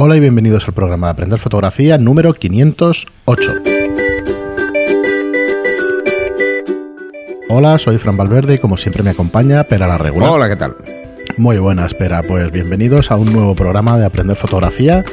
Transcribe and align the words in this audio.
Hola 0.00 0.14
y 0.14 0.20
bienvenidos 0.20 0.68
al 0.68 0.74
programa 0.74 1.08
de 1.08 1.10
Aprender 1.10 1.40
Fotografía 1.40 1.98
número 1.98 2.32
508. 2.32 3.54
Hola, 7.48 7.78
soy 7.80 7.98
Fran 7.98 8.16
Valverde 8.16 8.54
y 8.54 8.58
como 8.58 8.76
siempre 8.76 9.02
me 9.02 9.10
acompaña 9.10 9.64
Pera 9.64 9.88
la 9.88 9.98
Regular. 9.98 10.30
Hola, 10.30 10.48
¿qué 10.48 10.54
tal? 10.54 10.76
Muy 11.36 11.58
buena, 11.58 11.84
espera. 11.84 12.22
Pues 12.22 12.48
bienvenidos 12.52 13.10
a 13.10 13.16
un 13.16 13.32
nuevo 13.32 13.56
programa 13.56 13.98
de 13.98 14.04
Aprender 14.04 14.36
Fotografía. 14.36 15.04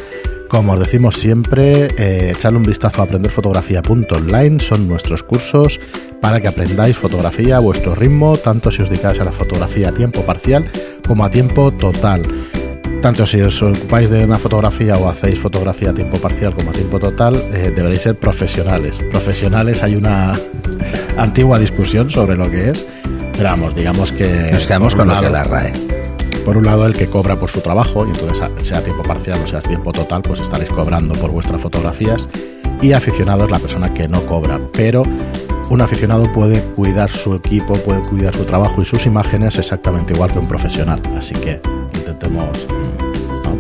Como 0.50 0.74
os 0.74 0.80
decimos 0.80 1.16
siempre, 1.16 1.88
eh, 1.98 2.34
echarle 2.38 2.60
un 2.60 2.66
vistazo 2.66 3.02
a 3.02 3.06
aprenderfotografía.online. 3.06 4.60
Son 4.60 4.88
nuestros 4.88 5.24
cursos 5.24 5.80
para 6.22 6.40
que 6.42 6.48
aprendáis 6.48 6.96
fotografía 6.96 7.58
a 7.58 7.60
vuestro 7.60 7.96
ritmo, 7.96 8.38
tanto 8.38 8.72
si 8.72 8.84
os 8.84 8.90
dedicáis 8.92 9.20
a 9.20 9.24
la 9.24 9.32
fotografía 9.32 9.90
a 9.90 9.94
tiempo 9.94 10.22
parcial 10.22 10.70
como 11.08 11.26
a 11.26 11.32
tiempo 11.32 11.72
total 11.72 12.22
tanto 13.06 13.28
si 13.28 13.40
os 13.40 13.62
ocupáis 13.62 14.10
de 14.10 14.26
una 14.26 14.40
fotografía 14.40 14.98
o 14.98 15.08
hacéis 15.08 15.38
fotografía 15.38 15.92
a 15.92 15.94
tiempo 15.94 16.18
parcial 16.18 16.56
como 16.56 16.72
a 16.72 16.74
tiempo 16.74 16.98
total, 16.98 17.36
eh, 17.54 17.72
deberéis 17.76 18.02
ser 18.02 18.18
profesionales. 18.18 18.96
Profesionales 19.12 19.84
hay 19.84 19.96
una 19.96 20.34
antigua 21.16 21.60
discusión 21.60 22.10
sobre 22.10 22.36
lo 22.36 22.50
que 22.50 22.72
es, 22.72 22.84
pero 23.38 23.50
vamos, 23.50 23.76
digamos 23.76 24.12
que... 24.12 24.50
Nos 24.52 24.66
quedamos 24.66 24.96
con 24.96 25.08
lo 25.08 25.22
de 25.22 25.30
la 25.30 25.44
RAE. 25.44 25.72
Por 26.46 26.58
un 26.58 26.66
lado, 26.66 26.88
el 26.88 26.96
que 26.96 27.06
cobra 27.06 27.40
por 27.40 27.52
su 27.52 27.62
trabajo, 27.62 28.08
y 28.08 28.10
entonces 28.10 28.44
sea 28.68 28.84
tiempo 28.84 29.04
parcial 29.04 29.40
o 29.44 29.48
sea 29.48 29.60
tiempo 29.60 29.92
total, 29.92 30.24
pues 30.24 30.40
estaréis 30.40 30.72
cobrando 30.72 31.14
por 31.14 31.30
vuestras 31.30 31.62
fotografías. 31.62 32.28
Y 32.82 32.94
aficionado 32.94 33.46
es 33.46 33.52
la 33.52 33.60
persona 33.60 33.94
que 33.94 34.08
no 34.08 34.26
cobra, 34.26 34.60
pero 34.74 35.04
un 35.70 35.80
aficionado 35.80 36.34
puede 36.34 36.60
cuidar 36.60 37.12
su 37.12 37.36
equipo, 37.36 37.76
puede 37.76 38.02
cuidar 38.02 38.36
su 38.36 38.46
trabajo 38.46 38.82
y 38.82 38.86
sus 38.86 39.06
imágenes 39.06 39.60
exactamente 39.60 40.14
igual 40.14 40.32
que 40.32 40.40
un 40.40 40.48
profesional. 40.48 41.00
Así 41.16 41.36
que 41.36 41.62
intentemos 42.06 42.68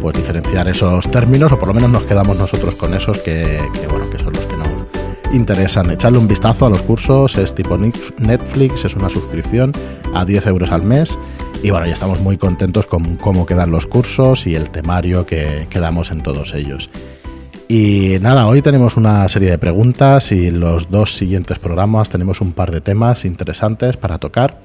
pues 0.01 0.15
diferenciar 0.17 0.67
esos 0.67 1.09
términos 1.09 1.51
o 1.51 1.57
por 1.57 1.69
lo 1.69 1.73
menos 1.73 1.89
nos 1.89 2.03
quedamos 2.03 2.37
nosotros 2.37 2.75
con 2.75 2.93
esos 2.93 3.17
que, 3.19 3.59
bueno 3.89 4.07
que 4.09 4.19
son 4.19 4.33
los 4.33 4.45
que 4.45 4.55
nos 4.55 5.33
interesan. 5.33 5.89
Echarle 5.89 6.19
un 6.19 6.27
vistazo 6.27 6.67
a 6.67 6.69
los 6.69 6.81
cursos, 6.83 7.37
es 7.37 7.55
tipo 7.55 7.75
Netflix, 7.77 8.85
es 8.85 8.95
una 8.95 9.09
suscripción 9.09 9.71
a 10.13 10.25
10 10.25 10.45
euros 10.45 10.71
al 10.71 10.83
mes 10.83 11.17
y 11.63 11.71
bueno, 11.71 11.87
ya 11.87 11.93
estamos 11.93 12.19
muy 12.21 12.37
contentos 12.37 12.85
con 12.85 13.15
cómo 13.15 13.47
quedan 13.47 13.71
los 13.71 13.87
cursos 13.87 14.45
y 14.45 14.53
el 14.53 14.69
temario 14.69 15.25
que, 15.25 15.65
que 15.69 15.79
damos 15.79 16.11
en 16.11 16.21
todos 16.21 16.53
ellos. 16.53 16.91
Y 17.67 18.17
nada, 18.21 18.45
hoy 18.45 18.61
tenemos 18.61 18.95
una 18.95 19.27
serie 19.27 19.49
de 19.49 19.57
preguntas 19.57 20.31
y 20.31 20.51
los 20.51 20.91
dos 20.91 21.15
siguientes 21.15 21.57
programas 21.57 22.09
tenemos 22.09 22.41
un 22.41 22.53
par 22.53 22.69
de 22.69 22.81
temas 22.81 23.25
interesantes 23.25 23.97
para 23.97 24.19
tocar. 24.19 24.59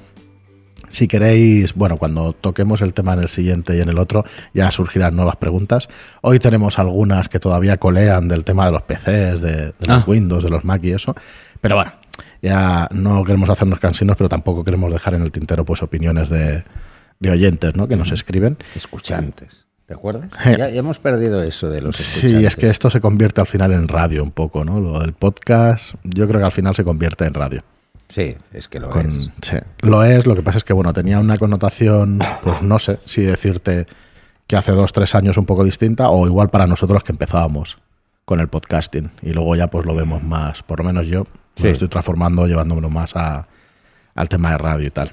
Si 0.91 1.07
queréis, 1.07 1.75
bueno, 1.75 1.97
cuando 1.97 2.33
toquemos 2.33 2.83
el 2.83 2.93
tema 2.93 3.15
en 3.15 3.21
el 3.21 3.29
siguiente 3.29 3.77
y 3.77 3.81
en 3.81 3.89
el 3.89 3.99
otro, 3.99 4.25
ya 4.53 4.71
surgirán 4.73 5.15
nuevas 5.15 5.37
preguntas. 5.37 5.89
Hoy 6.21 6.41
tenemos 6.41 6.81
algunas 6.81 7.29
que 7.29 7.39
todavía 7.39 7.77
colean 7.77 8.27
del 8.27 8.45
tema 8.45 8.67
de 8.67 8.73
los 8.73 8.83
PCs, 8.83 9.41
de, 9.41 9.73
los 9.87 9.89
ah. 9.89 10.05
Windows, 10.07 10.43
de 10.43 10.51
los 10.51 10.65
Mac 10.65 10.83
y 10.83 10.91
eso. 10.91 11.15
Pero 11.61 11.77
bueno, 11.77 11.93
ya 12.43 12.89
no 12.91 13.23
queremos 13.25 13.49
hacernos 13.51 13.79
cansinos, 13.79 14.17
pero 14.17 14.29
tampoco 14.29 14.65
queremos 14.65 14.93
dejar 14.93 15.15
en 15.15 15.23
el 15.23 15.31
tintero 15.31 15.65
pues 15.65 15.81
opiniones 15.81 16.29
de, 16.29 16.65
oyentes, 17.31 17.77
¿no? 17.77 17.87
Que 17.87 17.95
nos 17.95 18.11
escriben. 18.11 18.59
Escuchantes. 18.75 19.67
¿De 19.87 19.95
acuerdo? 19.95 20.23
Ya, 20.59 20.69
hemos 20.71 20.99
perdido 20.99 21.41
eso 21.43 21.71
de 21.71 21.83
los 21.83 22.01
escuchantes. 22.01 22.41
Sí, 22.41 22.47
es 22.47 22.57
que 22.57 22.69
esto 22.69 22.91
se 22.91 23.01
convierte 23.01 23.41
al 23.41 23.47
final 23.47 23.73
en 23.73 23.87
radio 23.87 24.25
un 24.25 24.33
poco, 24.33 24.65
¿no? 24.65 24.81
Lo 24.81 24.99
del 24.99 25.13
podcast, 25.13 25.95
yo 26.03 26.27
creo 26.27 26.41
que 26.41 26.47
al 26.47 26.53
final 26.53 26.75
se 26.75 26.83
convierte 26.83 27.27
en 27.27 27.35
radio. 27.35 27.63
Sí, 28.11 28.37
es 28.53 28.69
que 28.69 28.81
lo 28.81 28.95
es. 28.95 29.31
Sí, 29.41 29.57
lo 29.81 30.03
es. 30.05 30.27
Lo 30.27 30.35
que 30.35 30.43
pasa 30.43 30.59
es 30.59 30.65
que, 30.65 30.73
bueno, 30.73 30.93
tenía 30.93 31.19
una 31.21 31.39
connotación, 31.39 32.19
pues 32.43 32.61
no 32.61 32.79
sé 32.79 32.99
si 33.05 33.23
decirte 33.23 33.87
que 34.47 34.57
hace 34.57 34.73
dos, 34.73 34.93
tres 34.93 35.15
años 35.15 35.37
un 35.37 35.47
poco 35.47 35.65
distinta 35.65 36.11
o 36.11 36.27
igual 36.27 36.51
para 36.51 36.67
nosotros 36.67 37.05
que 37.05 37.13
empezábamos 37.13 37.79
con 38.25 38.41
el 38.41 38.49
podcasting 38.49 39.11
y 39.23 39.33
luego 39.33 39.55
ya 39.55 39.69
pues 39.69 39.87
lo 39.87 39.95
vemos 39.95 40.23
más, 40.25 40.63
por 40.65 40.81
lo 40.81 40.85
menos 40.85 41.07
yo 41.07 41.27
lo 41.57 41.69
estoy 41.69 41.89
transformando, 41.89 42.47
llevándomelo 42.47 42.91
más 42.91 43.15
a, 43.15 43.47
al 44.15 44.29
tema 44.29 44.51
de 44.51 44.59
radio 44.59 44.87
y 44.89 44.91
tal. 44.91 45.13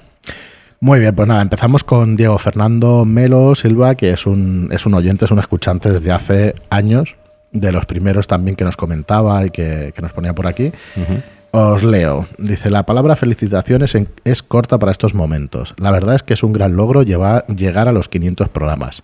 Muy 0.80 1.00
bien, 1.00 1.14
pues 1.14 1.28
nada, 1.28 1.42
empezamos 1.42 1.84
con 1.84 2.16
Diego 2.16 2.38
Fernando 2.38 3.04
Melo 3.04 3.54
Silva, 3.54 3.94
que 3.94 4.10
es 4.10 4.26
un, 4.26 4.70
es 4.72 4.86
un 4.86 4.94
oyente, 4.94 5.24
es 5.24 5.30
un 5.30 5.38
escuchante 5.38 5.90
desde 5.90 6.10
hace 6.10 6.54
años, 6.70 7.16
de 7.52 7.72
los 7.72 7.86
primeros 7.86 8.26
también 8.26 8.56
que 8.56 8.64
nos 8.64 8.76
comentaba 8.76 9.46
y 9.46 9.50
que, 9.50 9.94
nos 10.02 10.12
ponía 10.12 10.34
por 10.34 10.46
aquí. 10.46 10.72
Os 11.50 11.82
leo. 11.82 12.26
Dice, 12.38 12.70
la 12.70 12.84
palabra 12.84 13.16
felicitaciones 13.16 13.96
es 14.24 14.42
corta 14.42 14.78
para 14.78 14.92
estos 14.92 15.14
momentos. 15.14 15.74
La 15.78 15.90
verdad 15.90 16.14
es 16.14 16.22
que 16.22 16.34
es 16.34 16.42
un 16.42 16.52
gran 16.52 16.76
logro 16.76 17.02
llevar, 17.02 17.46
llegar 17.46 17.88
a 17.88 17.92
los 17.92 18.08
500 18.08 18.48
programas. 18.50 19.02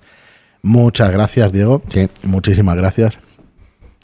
Muchas 0.62 1.10
gracias, 1.10 1.52
Diego. 1.52 1.82
Sí. 1.88 2.08
Muchísimas 2.22 2.76
gracias. 2.76 3.18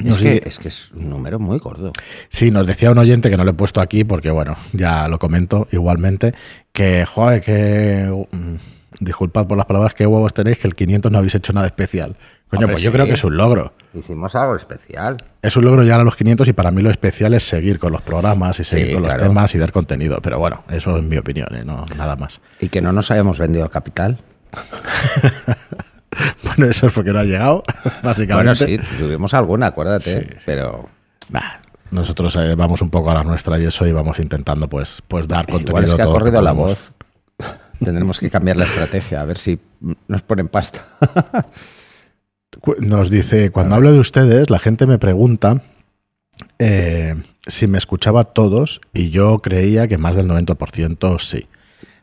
Es 0.05 0.17
que, 0.17 0.43
es 0.47 0.59
que, 0.59 0.69
es 0.69 0.91
un 0.93 1.11
número 1.11 1.39
muy 1.39 1.59
gordo. 1.59 1.93
Sí, 2.31 2.51
nos 2.51 2.67
decía 2.67 2.91
un 2.91 2.99
oyente 2.99 3.29
que 3.29 3.37
no 3.37 3.45
lo 3.45 3.51
he 3.51 3.55
puesto 3.55 3.83
aquí 3.83 4.05
porque, 4.05 4.31
bueno, 4.31 4.57
ya 4.73 5.09
lo 5.09 5.19
comento 5.19 5.69
igualmente, 5.71 6.35
que, 6.73 7.05
joder, 7.05 7.43
que... 7.43 8.27
Mm, 8.31 8.57
disculpad 9.01 9.47
por 9.47 9.57
las 9.57 9.67
palabras, 9.67 9.95
que 9.95 10.07
huevos 10.07 10.35
tenéis 10.35 10.59
que 10.59 10.69
el 10.69 10.75
500 10.75 11.11
no 11.11 11.19
habéis 11.19 11.35
hecho 11.35 11.53
nada 11.53 11.67
especial. 11.67 12.17
Coño, 12.51 12.67
pues 12.67 12.83
yo 12.83 12.91
creo 12.91 13.07
que 13.07 13.13
es 13.13 13.23
un 13.23 13.37
logro. 13.37 13.73
Hicimos 13.95 14.35
algo 14.35 14.57
especial. 14.57 15.17
Es 15.41 15.57
un 15.57 15.65
logro 15.65 15.85
llegar 15.85 16.01
a 16.01 16.05
los 16.05 16.17
500 16.17 16.49
y 16.49 16.53
para 16.53 16.73
mí 16.73 16.83
lo 16.83 16.91
especial 16.91 17.33
es 17.35 17.45
seguir 17.45 17.79
con 17.79 17.93
los 17.93 18.03
programas 18.03 18.59
y 18.59 18.65
seguir 18.65 18.95
con 18.95 19.05
los 19.05 19.17
temas 19.17 19.55
y 19.55 19.59
dar 19.59 19.71
contenido. 19.71 20.19
Pero 20.21 20.41
bueno, 20.41 20.65
eso 20.69 20.97
es 20.97 21.05
mi 21.05 21.17
opinión, 21.17 21.49
¿eh? 21.55 21.65
no 21.65 21.87
nada 21.97 22.17
más. 22.17 22.41
¿Y 22.61 22.69
que 22.69 22.81
no 22.81 22.93
nos 22.93 23.11
hayamos 23.13 23.39
vendido 23.39 23.65
al 23.65 23.71
capital? 23.71 24.19
bueno, 26.43 26.67
eso 26.67 26.89
es 26.89 26.93
porque 26.93 27.13
no 27.13 27.21
ha 27.21 27.25
llegado, 27.25 27.63
básicamente. 28.03 28.65
Bueno, 28.65 28.83
sí, 28.83 28.97
tuvimos 28.99 29.33
alguna, 29.33 29.67
acuérdate, 29.67 30.37
pero... 30.45 30.89
nosotros 31.93 32.35
eh, 32.35 32.57
vamos 32.57 32.83
un 32.83 32.91
poco 32.91 33.13
a 33.13 33.15
la 33.15 33.23
nuestra 33.23 33.61
y 33.61 33.67
eso 33.67 33.87
y 33.87 33.93
vamos 33.93 34.19
intentando 34.19 34.69
pues, 34.69 35.03
pues 35.07 35.29
dar 35.29 35.47
contenido. 35.47 35.71
Igual 35.71 35.85
es 35.85 35.95
que 35.95 36.03
ha 36.03 36.07
corrido 36.07 36.43
la 36.43 36.53
voz. 36.53 36.93
Tendremos 37.79 38.19
que 38.19 38.29
cambiar 38.29 38.57
la 38.57 38.65
estrategia, 38.65 39.21
a 39.21 39.25
ver 39.25 39.39
si 39.39 39.61
nos 40.09 40.23
ponen 40.23 40.49
pasta. 40.49 40.85
Nos 42.81 43.11
dice, 43.11 43.51
cuando 43.51 43.77
hablo 43.77 43.93
de 43.93 44.01
ustedes, 44.01 44.51
la 44.51 44.59
gente 44.59 44.87
me 44.87 44.99
pregunta 44.99 45.63
eh, 46.59 47.15
si 47.47 47.67
me 47.67 47.79
escuchaba 47.79 48.25
todos 48.25 48.81
y 48.93 49.11
yo 49.11 49.39
creía 49.39 49.89
que 49.89 49.99
más 49.99 50.17
del 50.17 50.29
90% 50.29 51.19
sí. 51.21 51.47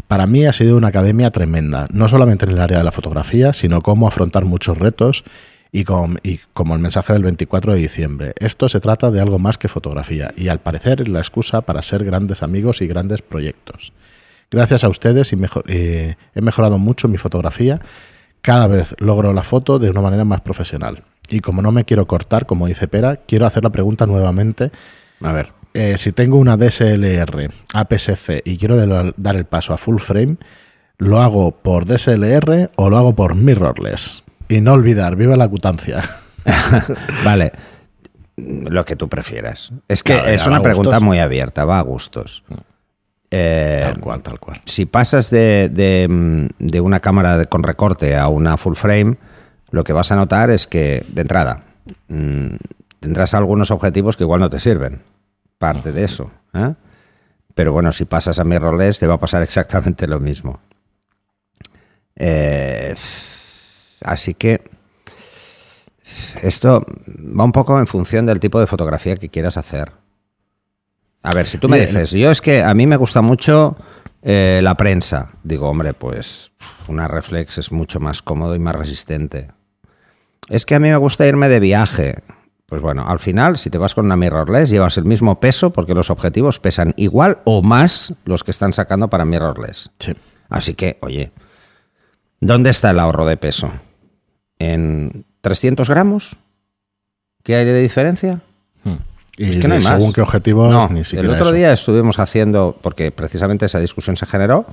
Para 0.08 0.26
mí 0.26 0.46
ha 0.46 0.54
sido 0.54 0.78
una 0.78 0.88
academia 0.88 1.32
tremenda, 1.32 1.88
no 1.92 2.08
solamente 2.08 2.46
en 2.46 2.52
el 2.52 2.62
área 2.62 2.78
de 2.78 2.84
la 2.84 2.92
fotografía, 2.92 3.54
sino 3.54 3.82
cómo 3.82 4.08
afrontar 4.08 4.46
muchos 4.46 4.78
retos 4.78 5.26
y, 5.72 5.86
y, 6.24 6.40
como 6.54 6.76
el 6.76 6.82
mensaje 6.82 7.12
del 7.12 7.24
24 7.24 7.74
de 7.74 7.80
diciembre. 7.80 8.34
Esto 8.40 8.70
se 8.70 8.80
trata 8.80 9.12
de 9.12 9.20
algo 9.20 9.38
más 9.38 9.58
que 9.58 9.68
fotografía 9.68 10.32
y 10.38 10.48
al 10.48 10.60
parecer 10.60 11.02
es 11.02 11.10
la 11.10 11.20
excusa 11.20 11.62
para 11.62 11.82
ser 11.82 12.06
grandes 12.06 12.42
amigos 12.42 12.82
y 12.82 12.88
grandes 12.88 13.22
proyectos. 13.22 13.92
Gracias 14.50 14.86
a 14.86 14.90
ustedes 14.90 15.34
y 15.34 15.38
eh, 15.68 16.16
he 16.34 16.42
mejorado 16.42 16.78
mucho 16.78 17.10
mi 17.10 17.18
fotografía 17.18 17.82
cada 18.42 18.68
vez 18.68 18.96
logro 19.00 19.34
la 19.34 19.44
foto 19.44 19.80
de 19.80 19.90
una 19.90 20.02
manera 20.02 20.26
más 20.26 20.42
profesional. 20.42 21.04
Y 21.30 21.42
como 21.42 21.62
no 21.62 21.72
me 21.72 21.84
quiero 21.84 22.08
cortar, 22.08 22.46
como 22.46 22.68
dice 22.68 22.88
Pera, 22.88 23.18
quiero 23.18 23.46
hacer 23.46 23.64
la 23.64 23.70
pregunta 23.70 24.06
nuevamente. 24.06 24.72
A 25.22 25.32
ver. 25.34 25.52
Eh, 25.74 25.98
si 25.98 26.12
tengo 26.12 26.38
una 26.38 26.58
DSLR 26.58 27.52
APS-C 27.74 28.42
y 28.46 28.58
quiero 28.58 28.78
dar 29.18 29.36
el 29.36 29.46
paso 29.46 29.74
a 29.74 29.78
full 29.78 30.00
frame, 30.00 30.38
¿lo 30.98 31.20
hago 31.20 31.52
por 31.52 31.86
DSLR 31.86 32.72
o 32.76 32.90
lo 32.90 32.98
hago 32.98 33.16
por 33.16 33.36
mirrorless? 33.36 34.24
Y 34.50 34.62
no 34.62 34.74
olvidar, 34.74 35.16
viva 35.16 35.36
la 35.36 35.48
cutancia. 35.48 36.04
vale. 37.26 37.52
Lo 38.38 38.86
que 38.86 38.96
tú 38.96 39.10
prefieras. 39.10 39.72
Es 39.88 40.04
que 40.04 40.34
es 40.34 40.46
una 40.48 40.62
pregunta 40.62 41.00
muy 41.00 41.20
abierta, 41.20 41.66
va 41.66 41.80
a 41.80 41.82
gustos. 41.82 42.44
Eh, 43.30 43.82
tal 43.84 44.00
cual, 44.00 44.24
tal 44.24 44.40
cual. 44.40 44.62
Si 44.66 44.86
pasas 44.86 45.30
de, 45.30 45.70
de, 45.70 46.82
una 46.82 47.00
cámara 47.00 47.46
con 47.46 47.64
recorte 47.64 48.16
a 48.16 48.30
una 48.30 48.58
full 48.58 48.76
frame, 48.76 49.18
lo 49.72 49.84
que 49.84 49.94
vas 49.94 50.12
a 50.12 50.16
notar 50.16 50.50
es 50.50 50.66
que, 50.66 51.06
de 51.10 51.22
entrada, 51.22 51.64
mm, 52.08 52.56
tendrás 53.00 53.34
algunos 53.34 53.72
objetivos 53.72 54.16
que 54.16 54.24
igual 54.24 54.40
no 54.40 54.50
te 54.50 54.60
sirven. 54.60 55.02
Parte 55.58 55.92
de 55.92 56.06
eso. 56.06 56.32
¿eh? 56.54 56.74
Pero 57.54 57.74
bueno, 57.74 57.92
si 57.92 58.06
pasas 58.06 58.40
a 58.40 58.44
mirrorless, 58.44 59.00
te 59.00 59.08
va 59.08 59.16
a 59.16 59.20
pasar 59.20 59.44
exactamente 59.44 60.08
lo 60.08 60.20
mismo. 60.20 60.60
Eh, 62.16 62.96
así 64.02 64.34
que 64.34 64.62
esto 66.42 66.86
va 67.08 67.44
un 67.44 67.52
poco 67.52 67.78
en 67.78 67.88
función 67.88 68.26
del 68.26 68.40
tipo 68.40 68.60
de 68.60 68.68
fotografía 68.68 69.18
que 69.18 69.30
quieras 69.30 69.58
hacer. 69.58 69.92
A 71.24 71.34
ver, 71.34 71.48
si 71.48 71.58
tú 71.58 71.68
me 71.68 71.80
dices, 71.80 72.12
yo 72.12 72.32
es 72.32 72.42
que 72.42 72.64
a 72.64 72.74
mí 72.74 72.88
me 72.88 72.96
gusta 72.96 73.22
mucho 73.22 73.76
eh, 74.22 74.60
la 74.64 74.76
prensa. 74.76 75.32
Digo, 75.44 75.70
hombre, 75.70 75.94
pues 75.94 76.52
una 76.88 77.08
reflex 77.08 77.58
es 77.58 77.72
mucho 77.72 78.00
más 78.00 78.22
cómodo 78.22 78.56
y 78.56 78.60
más 78.60 78.76
resistente. 78.76 79.52
Es 80.50 80.66
que 80.66 80.76
a 80.76 80.80
mí 80.80 80.90
me 80.90 80.98
gusta 80.98 81.28
irme 81.28 81.50
de 81.50 81.60
viaje. 81.60 82.24
Pues 82.66 82.82
bueno, 82.82 83.06
al 83.08 83.20
final, 83.20 83.58
si 83.58 83.70
te 83.70 83.78
vas 83.78 83.96
con 83.96 84.06
una 84.06 84.18
mirrorless, 84.18 84.70
llevas 84.70 84.98
el 84.98 85.06
mismo 85.06 85.40
peso 85.40 85.72
porque 85.72 85.94
los 85.94 86.10
objetivos 86.10 86.60
pesan 86.60 86.94
igual 86.98 87.40
o 87.46 87.62
más 87.62 88.14
los 88.26 88.44
que 88.44 88.52
están 88.52 88.74
sacando 88.74 89.10
para 89.10 89.26
mirrorless. 89.26 89.90
Sí. 90.00 90.14
Así 90.50 90.74
que, 90.74 90.98
oye, 91.02 91.32
¿dónde 92.40 92.70
está 92.70 92.92
el 92.92 93.00
ahorro 93.00 93.26
de 93.26 93.38
peso? 93.38 93.72
En 94.60 95.26
300 95.42 95.90
gramos. 95.90 96.36
¿Qué 97.44 97.56
hay 97.56 97.66
de 97.66 97.82
diferencia? 97.82 98.42
Y 99.38 99.52
Es 99.52 99.60
que 99.62 99.68
no 99.68 99.76
hay 99.76 99.82
más. 99.84 99.94
según 99.94 100.14
qué 100.14 100.22
objetivo, 100.22 100.68
No, 100.70 100.90
ni 100.90 101.00
el 101.00 101.06
siquiera 101.06 101.32
otro 101.34 101.46
eso. 101.46 101.54
día 101.54 101.72
estuvimos 101.72 102.18
haciendo, 102.20 102.76
porque 102.82 103.12
precisamente 103.12 103.66
esa 103.68 103.80
discusión 103.80 104.18
se 104.18 104.26
generó, 104.26 104.66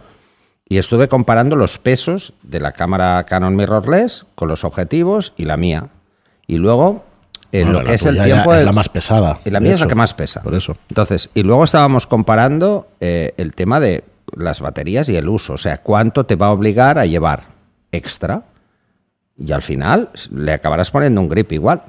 y 0.66 0.78
estuve 0.78 1.08
comparando 1.08 1.54
los 1.56 1.78
pesos 1.78 2.32
de 2.42 2.60
la 2.60 2.72
cámara 2.72 3.22
Canon 3.24 3.54
mirrorless 3.54 4.24
con 4.34 4.48
los 4.48 4.64
objetivos 4.64 5.34
y 5.36 5.44
la 5.44 5.58
mía. 5.58 5.88
Y 6.46 6.56
luego, 6.56 7.04
en 7.52 7.64
Bueno, 7.66 7.80
lo 7.80 7.86
que 7.86 7.94
es 7.94 8.06
el 8.06 8.22
tiempo... 8.22 8.54
es 8.54 8.64
la 8.64 8.72
más 8.72 8.88
pesada. 8.88 9.38
y 9.44 9.50
la 9.50 9.60
mía 9.60 9.74
es 9.74 9.80
la 9.80 9.86
que 9.86 9.94
más 9.94 10.14
pesa. 10.14 10.40
Por 10.42 10.54
eso. 10.54 10.76
Entonces, 10.88 11.28
y 11.34 11.42
luego 11.42 11.64
estábamos 11.64 12.06
comparando 12.06 12.88
eh, 13.00 13.34
el 13.36 13.52
tema 13.54 13.78
de 13.80 14.04
las 14.34 14.62
baterías 14.62 15.08
y 15.10 15.16
el 15.16 15.28
uso, 15.28 15.52
o 15.52 15.58
sea, 15.58 15.82
cuánto 15.82 16.24
te 16.24 16.36
va 16.36 16.46
a 16.46 16.52
obligar 16.52 16.98
a 16.98 17.04
llevar 17.04 17.44
extra. 17.92 18.44
Y 19.36 19.52
al 19.52 19.60
final 19.62 20.08
le 20.30 20.52
acabarás 20.54 20.90
poniendo 20.90 21.20
un 21.20 21.28
grip 21.28 21.52
igual 21.52 21.82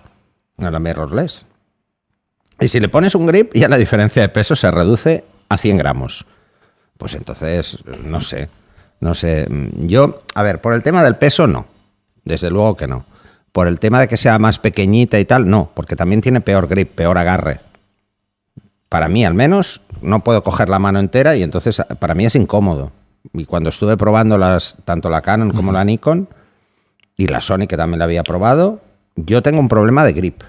a 0.57 0.69
la 0.69 0.79
mirrorless. 0.79 1.45
Y 2.59 2.67
si 2.67 2.79
le 2.79 2.89
pones 2.89 3.15
un 3.15 3.25
grip, 3.25 3.51
ya 3.53 3.67
la 3.67 3.77
diferencia 3.77 4.21
de 4.21 4.29
peso 4.29 4.55
se 4.55 4.71
reduce 4.71 5.23
a 5.49 5.57
100 5.57 5.77
gramos. 5.77 6.25
Pues 6.97 7.13
entonces, 7.15 7.77
no 8.03 8.21
sé, 8.21 8.49
no 9.01 9.13
sé. 9.13 9.47
Mm, 9.49 9.87
Yo, 9.87 10.23
a 10.33 10.43
ver, 10.43 10.61
por 10.61 10.73
el 10.73 10.81
tema 10.81 11.03
del 11.03 11.17
peso, 11.17 11.47
no. 11.47 11.65
Desde 12.23 12.49
luego 12.49 12.75
que 12.75 12.87
no. 12.87 13.05
Por 13.51 13.67
el 13.67 13.79
tema 13.79 13.99
de 13.99 14.07
que 14.07 14.17
sea 14.17 14.39
más 14.39 14.59
pequeñita 14.59 15.19
y 15.19 15.25
tal, 15.25 15.49
no, 15.49 15.71
porque 15.73 15.95
también 15.95 16.21
tiene 16.21 16.41
peor 16.41 16.67
grip, 16.67 16.91
peor 16.95 17.17
agarre. 17.17 17.59
Para 18.89 19.07
mí, 19.07 19.25
al 19.25 19.33
menos, 19.33 19.81
no 20.01 20.23
puedo 20.23 20.43
coger 20.43 20.69
la 20.69 20.79
mano 20.79 20.99
entera 20.99 21.35
y 21.35 21.43
entonces 21.43 21.81
para 21.99 22.15
mí 22.15 22.25
es 22.25 22.35
incómodo. 22.35 22.91
Y 23.33 23.45
cuando 23.45 23.69
estuve 23.69 23.97
probando 23.97 24.37
las, 24.37 24.77
tanto 24.85 25.09
la 25.09 25.21
Canon 25.21 25.51
como 25.51 25.71
la 25.71 25.83
Nikon 25.83 26.27
y 27.17 27.27
la 27.27 27.41
Sony, 27.41 27.67
que 27.67 27.77
también 27.77 27.99
la 27.99 28.05
había 28.05 28.23
probado, 28.23 28.81
yo 29.15 29.41
tengo 29.41 29.59
un 29.59 29.67
problema 29.67 30.05
de 30.05 30.13
grip. 30.13 30.43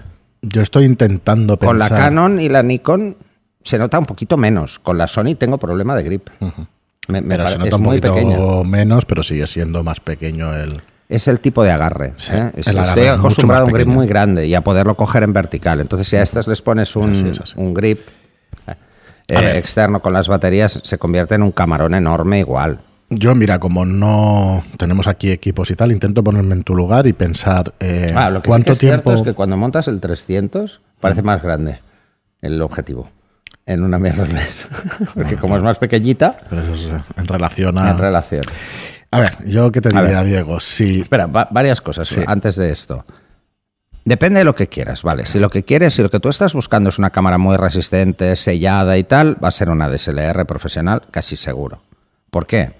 Yo 0.49 0.61
estoy 0.61 0.85
intentando 0.85 1.57
pensar. 1.57 1.69
Con 1.69 1.79
la 1.79 1.89
Canon 1.89 2.39
y 2.41 2.49
la 2.49 2.63
Nikon 2.63 3.17
se 3.61 3.77
nota 3.77 3.99
un 3.99 4.05
poquito 4.05 4.37
menos. 4.37 4.79
Con 4.79 4.97
la 4.97 5.07
Sony 5.07 5.35
tengo 5.37 5.57
problema 5.57 5.95
de 5.95 6.03
grip. 6.03 6.29
Me, 7.09 7.21
me 7.21 7.35
Pero 7.35 7.47
se 7.47 7.57
nota 7.57 7.75
un 7.77 7.83
poquito 7.83 8.13
pequeño. 8.13 8.63
menos, 8.63 9.05
pero 9.05 9.23
sigue 9.23 9.47
siendo 9.47 9.83
más 9.83 9.99
pequeño 9.99 10.53
el. 10.55 10.81
Es 11.09 11.27
el 11.29 11.39
tipo 11.39 11.63
de 11.63 11.71
agarre. 11.71 12.13
Sí, 12.17 12.31
¿eh? 12.33 12.51
Es- 12.55 12.67
el 12.67 12.77
agarre 12.79 13.01
estoy 13.01 13.17
acostumbrado 13.17 13.63
a 13.63 13.67
un 13.67 13.73
grip 13.73 13.87
muy 13.87 14.07
grande 14.07 14.45
y 14.45 14.53
a 14.55 14.61
poderlo 14.61 14.95
coger 14.95 15.23
en 15.23 15.31
vertical. 15.33 15.79
Entonces, 15.79 16.07
si 16.07 16.17
a 16.17 16.21
estas 16.21 16.47
les 16.47 16.61
pones 16.61 16.95
un, 16.97 17.11
Es 17.11 17.21
así, 17.21 17.29
es 17.29 17.39
así. 17.39 17.53
un 17.57 17.73
grip 17.73 18.01
eh, 19.29 19.57
externo 19.57 20.01
con 20.01 20.13
las 20.13 20.27
baterías, 20.27 20.79
se 20.83 20.97
convierte 20.97 21.35
en 21.35 21.43
un 21.43 21.51
camarón 21.51 21.93
enorme 21.95 22.39
igual. 22.39 22.79
Yo, 23.09 23.33
mira, 23.35 23.57
como 23.59 23.85
no 23.85 24.63
tenemos 24.77 25.07
aquí 25.07 25.31
equipos 25.31 25.71
y 25.71 25.75
tal, 25.75 25.93
intento 25.93 26.23
ponerme 26.23 26.53
en 26.55 26.63
tu 26.63 26.75
lugar 26.75 27.07
y 27.07 27.13
pensar 27.13 27.73
eh, 27.79 28.11
Ah, 28.13 28.29
lo 28.29 28.41
que 28.41 28.47
sí 28.47 28.49
cuánto 28.49 28.65
que 28.65 28.71
es 28.73 28.79
tiempo. 28.79 29.11
cierto 29.11 29.13
es 29.13 29.21
que 29.21 29.33
cuando 29.33 29.55
montas 29.55 29.87
el 29.87 30.01
300 30.01 30.81
parece 30.99 31.21
más 31.21 31.41
grande 31.41 31.79
el 32.41 32.61
objetivo 32.61 33.09
en 33.65 33.83
una 33.83 33.97
mirrorless. 33.97 34.67
Porque 35.15 35.37
como 35.37 35.55
es 35.55 35.63
más 35.63 35.79
pequeñita, 35.79 36.37
Pero 36.49 36.61
eso 36.63 36.73
es, 36.73 36.85
eh, 36.85 37.01
en 37.15 37.27
relación 37.27 37.77
a. 37.77 37.91
en 37.91 37.97
relación. 37.97 38.43
A 39.11 39.19
ver, 39.21 39.37
yo 39.45 39.71
qué 39.71 39.79
te 39.79 39.89
diría. 39.89 40.23
Diego. 40.23 40.59
Si 40.59 40.99
Espera, 41.01 41.27
va- 41.27 41.47
varias 41.49 41.79
cosas 41.79 42.09
Sí. 42.09 42.21
antes 42.27 42.57
de 42.57 42.71
esto. 42.71 43.05
Depende 44.03 44.39
de 44.39 44.43
lo 44.45 44.55
que 44.55 44.67
quieras, 44.67 45.03
¿vale? 45.03 45.25
Si 45.25 45.39
lo 45.39 45.49
que 45.49 45.63
quieres, 45.63 45.93
si 45.93 46.01
lo 46.01 46.09
que 46.09 46.19
tú 46.19 46.27
estás 46.29 46.53
buscando 46.53 46.89
es 46.89 46.97
una 46.99 47.09
cámara 47.09 47.37
muy 47.37 47.55
resistente, 47.57 48.35
sellada 48.35 48.97
y 48.97 49.03
tal, 49.05 49.41
va 49.41 49.47
a 49.49 49.51
ser 49.51 49.69
una 49.69 49.89
DSLR 49.89 50.45
profesional, 50.45 51.03
casi 51.11 51.35
seguro. 51.37 51.81
¿Por 52.29 52.45
qué? 52.47 52.73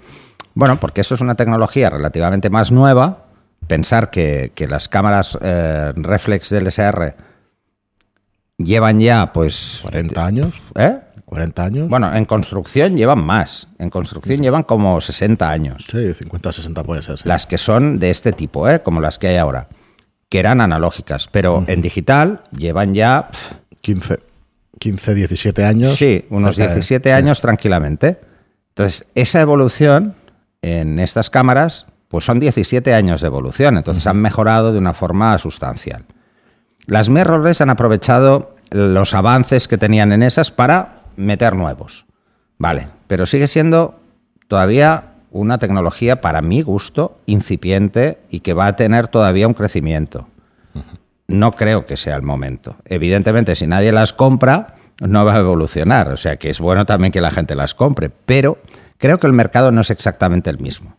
Bueno, 0.57 0.79
porque 0.79 1.01
esto 1.01 1.13
es 1.13 1.21
una 1.21 1.35
tecnología 1.35 1.89
relativamente 1.91 2.49
más 2.49 2.71
nueva. 2.71 3.25
Pensar 3.67 4.09
que, 4.09 4.51
que 4.55 4.67
las 4.67 4.87
cámaras 4.87 5.37
eh, 5.41 5.91
reflex 5.95 6.49
DSLR 6.49 7.15
llevan 8.57 8.99
ya, 8.99 9.31
pues... 9.33 9.79
40 9.83 10.25
años, 10.25 10.53
¿Eh? 10.75 10.97
40 11.25 11.63
años. 11.63 11.89
Bueno, 11.89 12.11
en 12.15 12.25
construcción 12.25 12.97
llevan 12.97 13.23
más. 13.23 13.67
En 13.77 13.89
construcción 13.91 14.41
llevan 14.41 14.63
como 14.63 14.99
60 14.99 15.47
años. 15.49 15.85
Sí, 15.91 16.13
50, 16.13 16.51
60 16.53 16.83
puede 16.83 17.01
ser. 17.03 17.19
sí. 17.19 17.27
Las 17.27 17.45
que 17.45 17.57
son 17.57 17.99
de 17.99 18.09
este 18.09 18.31
tipo, 18.31 18.67
¿eh? 18.69 18.81
como 18.81 18.99
las 19.01 19.19
que 19.19 19.27
hay 19.27 19.37
ahora, 19.37 19.67
que 20.29 20.39
eran 20.39 20.61
analógicas, 20.61 21.27
pero 21.31 21.65
en 21.67 21.81
digital 21.83 22.41
llevan 22.57 22.93
ya, 22.95 23.29
pf, 23.29 23.55
15, 23.81 24.19
15, 24.79 25.13
17 25.15 25.63
años. 25.65 25.95
sí, 25.95 26.25
unos 26.31 26.55
cerca 26.55 26.69
de- 26.69 26.75
17 26.77 27.13
años 27.13 27.41
tranquilamente. 27.41 28.19
Entonces, 28.69 29.05
esa 29.15 29.41
evolución 29.41 30.15
en 30.61 30.99
estas 30.99 31.29
cámaras, 31.29 31.85
pues 32.07 32.25
son 32.25 32.39
17 32.39 32.93
años 32.93 33.21
de 33.21 33.27
evolución, 33.27 33.77
entonces 33.77 34.07
han 34.07 34.17
mejorado 34.17 34.71
de 34.71 34.79
una 34.79 34.93
forma 34.93 35.37
sustancial. 35.39 36.05
Las 36.85 37.09
mirrorless 37.09 37.61
han 37.61 37.69
aprovechado 37.69 38.55
los 38.71 39.13
avances 39.13 39.67
que 39.67 39.77
tenían 39.77 40.11
en 40.11 40.23
esas 40.23 40.51
para 40.51 41.01
meter 41.15 41.55
nuevos. 41.55 42.05
Vale, 42.57 42.87
pero 43.07 43.25
sigue 43.25 43.47
siendo 43.47 43.99
todavía 44.47 45.13
una 45.31 45.57
tecnología, 45.57 46.21
para 46.21 46.41
mi 46.41 46.61
gusto, 46.61 47.19
incipiente 47.25 48.19
y 48.29 48.39
que 48.39 48.53
va 48.53 48.67
a 48.67 48.75
tener 48.75 49.07
todavía 49.07 49.47
un 49.47 49.53
crecimiento. 49.53 50.27
No 51.27 51.51
creo 51.51 51.85
que 51.85 51.97
sea 51.97 52.15
el 52.15 52.21
momento. 52.21 52.77
Evidentemente, 52.85 53.55
si 53.55 53.67
nadie 53.67 53.91
las 53.91 54.13
compra, 54.13 54.75
no 55.01 55.25
va 55.25 55.35
a 55.35 55.39
evolucionar. 55.39 56.09
O 56.09 56.17
sea 56.17 56.37
que 56.37 56.49
es 56.49 56.59
bueno 56.59 56.85
también 56.85 57.11
que 57.11 57.19
la 57.19 57.31
gente 57.31 57.55
las 57.55 57.75
compre. 57.75 58.09
Pero 58.09 58.59
creo 58.97 59.19
que 59.19 59.27
el 59.27 59.33
mercado 59.33 59.71
no 59.71 59.81
es 59.81 59.89
exactamente 59.89 60.49
el 60.49 60.59
mismo. 60.59 60.97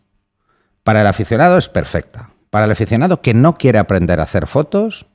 Para 0.83 1.01
el 1.01 1.07
aficionado 1.07 1.57
es 1.57 1.69
perfecta. 1.69 2.31
Para 2.49 2.65
el 2.65 2.71
aficionado 2.71 3.21
que 3.21 3.33
no 3.33 3.57
quiere 3.57 3.77
aprender 3.79 4.19
a 4.19 4.23
hacer 4.23 4.47
fotos, 4.47 5.05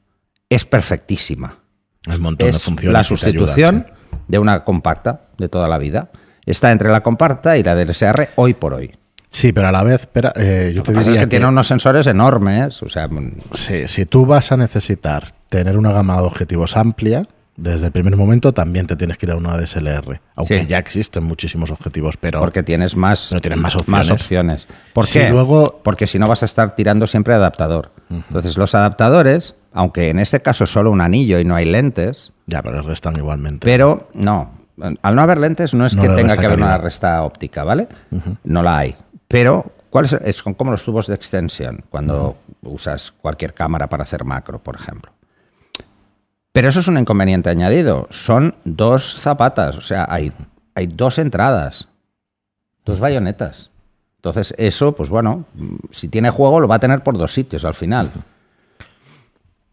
es 0.49 0.65
perfectísima. 0.65 1.59
Hay 2.07 2.17
un 2.17 2.23
montón 2.23 2.51
de 2.51 2.57
Es 2.57 2.63
funciones. 2.63 2.93
la 2.93 3.05
sustitución 3.05 3.87
sí. 3.89 4.17
de 4.29 4.39
una 4.39 4.63
compacta 4.65 5.23
de 5.39 5.49
toda 5.49 5.69
la 5.69 5.79
vida. 5.79 6.11
Está 6.47 6.71
entre 6.71 6.91
la 6.91 7.03
compacta 7.03 7.57
y 7.57 7.63
la 7.63 7.75
DSR 7.75 8.31
hoy 8.37 8.55
por 8.55 8.75
hoy. 8.75 8.95
Sí, 9.31 9.53
pero 9.53 9.67
a 9.67 9.73
la 9.73 9.83
vez, 9.83 10.07
eh, 10.37 10.71
yo 10.73 10.79
Lo 10.79 10.83
te 10.85 10.93
pasa 10.93 11.01
es 11.01 11.07
diría 11.09 11.21
que, 11.23 11.27
tiene 11.27 11.47
unos 11.47 11.67
sensores 11.67 12.07
enormes. 12.07 12.81
O 12.85 12.89
sea, 12.89 13.09
Sí, 13.53 13.89
si 13.89 14.07
tú 14.07 14.27
vas 14.27 14.53
a 14.53 14.57
necesitar 14.57 15.33
tener 15.49 15.77
una 15.77 15.91
gama 15.93 16.19
de 16.19 16.23
objetivos 16.23 16.77
amplia, 16.77 17.27
desde 17.57 17.87
el 17.87 17.93
primer 17.93 18.17
momento 18.17 18.53
también 18.53 18.87
te 18.87 18.97
tienes 18.97 19.17
que 19.17 19.27
ir 19.27 19.33
a 19.33 19.37
una 19.37 19.57
DSLR. 19.57 20.21
Aunque 20.35 20.61
Sí. 20.63 20.67
ya 20.67 20.79
existen 20.79 21.25
muchísimos 21.25 21.71
objetivos, 21.71 22.17
pero 22.17 22.41
porque 22.41 22.63
tienes 22.63 22.97
más, 22.97 23.29
Pero 23.31 23.41
tienes 23.41 23.61
más 23.61 23.77
opciones. 23.77 24.11
opciones. 24.11 24.69
¿Por 24.93 25.07
Si 25.07 25.21
qué? 25.21 25.31
luego- 25.31 25.81
Porque 25.85 26.07
si 26.07 26.19
no 26.19 26.27
vas 26.29 26.43
a 26.43 26.47
estar 26.47 26.75
tirando 26.75 27.07
siempre 27.07 27.35
adaptador. 27.35 27.93
Entonces, 28.11 28.57
los 28.57 28.75
adaptadores, 28.75 29.55
aunque 29.73 30.09
en 30.11 30.19
este 30.19 30.41
caso 30.43 30.67
solo 30.67 30.91
un 30.91 31.01
anillo 31.01 31.39
y 31.39 31.45
no 31.45 31.55
hay 31.55 31.65
lentes, 31.65 32.33
ya, 32.47 32.63
pero 32.63 32.83
restan 32.83 33.15
igualmente. 33.17 33.65
pero 33.65 34.09
no. 34.15 34.51
Al 35.03 35.15
no 35.15 35.23
haber 35.23 35.39
lentes 35.39 35.73
no 35.75 35.87
es 35.87 35.95
No 35.95 36.03
que 36.03 36.09
tenga 36.09 36.37
que 36.37 36.47
haber 36.47 36.59
una 36.59 36.79
resta 36.79 37.23
óptica, 37.23 37.63
¿vale? 37.63 37.87
No 38.43 38.63
la 38.65 38.79
hay. 38.79 38.97
Pero, 39.29 39.73
¿cuál 39.91 40.07
es? 40.07 40.13
Es 40.15 40.43
como 40.43 40.73
los 40.73 40.85
tubos 40.85 41.07
de 41.07 41.15
extensión, 41.15 41.85
cuando 41.91 42.37
usas 42.63 43.13
cualquier 43.13 43.55
cámara 43.55 43.89
para 43.89 44.03
hacer 44.03 44.25
macro, 44.25 44.59
por 44.61 44.75
ejemplo. 44.75 45.13
Pero 46.55 46.69
eso 46.69 46.79
es 46.79 46.87
un 46.87 46.99
inconveniente 46.99 47.51
añadido. 47.51 48.07
Son 48.11 48.55
dos 48.65 49.17
zapatas, 49.17 49.77
o 49.77 49.81
sea, 49.81 50.07
hay, 50.09 50.33
hay 50.77 50.87
dos 50.87 51.19
entradas, 51.19 51.89
dos 52.85 53.01
bayonetas. 53.01 53.73
Entonces, 54.19 54.55
eso, 54.57 54.95
pues 54.95 55.09
bueno, 55.11 55.47
mm, 55.55 55.75
si 55.91 56.07
tiene 56.07 56.31
juego, 56.31 56.61
lo 56.61 56.69
va 56.69 56.77
a 56.77 56.79
tener 56.79 57.03
por 57.03 57.19
dos 57.19 57.35
sitios 57.35 57.65
al 57.65 57.75
final. 57.75 58.13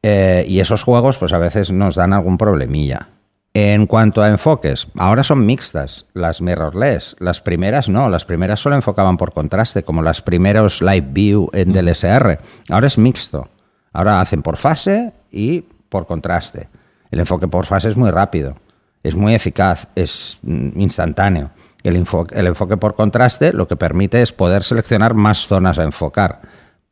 Eh, 0.01 0.43
y 0.47 0.59
esos 0.59 0.81
juegos, 0.81 1.19
pues 1.19 1.33
a 1.33 1.37
veces 1.37 1.71
nos 1.71 1.93
dan 1.93 2.13
algún 2.13 2.39
problemilla. 2.39 3.09
En 3.53 3.85
cuanto 3.85 4.23
a 4.23 4.29
enfoques, 4.29 4.87
ahora 4.97 5.23
son 5.23 5.45
mixtas 5.45 6.07
las 6.15 6.41
mirrorless. 6.41 7.15
Las 7.19 7.41
primeras 7.41 7.89
no, 7.89 8.09
las 8.09 8.25
primeras 8.25 8.59
solo 8.59 8.75
enfocaban 8.75 9.17
por 9.17 9.33
contraste, 9.33 9.83
como 9.83 10.01
las 10.01 10.23
primeros 10.23 10.81
Live 10.81 11.09
View 11.11 11.51
en 11.53 11.73
DLSR. 11.73 12.39
Ahora 12.69 12.87
es 12.87 12.97
mixto. 12.97 13.49
Ahora 13.93 14.19
hacen 14.19 14.41
por 14.41 14.57
fase 14.57 15.13
y 15.31 15.65
por 15.91 16.07
contraste. 16.07 16.69
El 17.11 17.19
enfoque 17.19 17.49
por 17.49 17.65
fase 17.65 17.89
es 17.89 17.97
muy 17.97 18.09
rápido, 18.09 18.55
es 19.03 19.13
muy 19.15 19.35
eficaz, 19.35 19.87
es 19.95 20.39
mm, 20.41 20.79
instantáneo. 20.79 21.51
El, 21.83 21.97
info- 21.97 22.27
el 22.31 22.47
enfoque 22.47 22.77
por 22.77 22.95
contraste 22.95 23.51
lo 23.51 23.67
que 23.67 23.75
permite 23.75 24.21
es 24.21 24.31
poder 24.31 24.63
seleccionar 24.63 25.13
más 25.13 25.47
zonas 25.47 25.77
a 25.77 25.83
enfocar, 25.83 26.39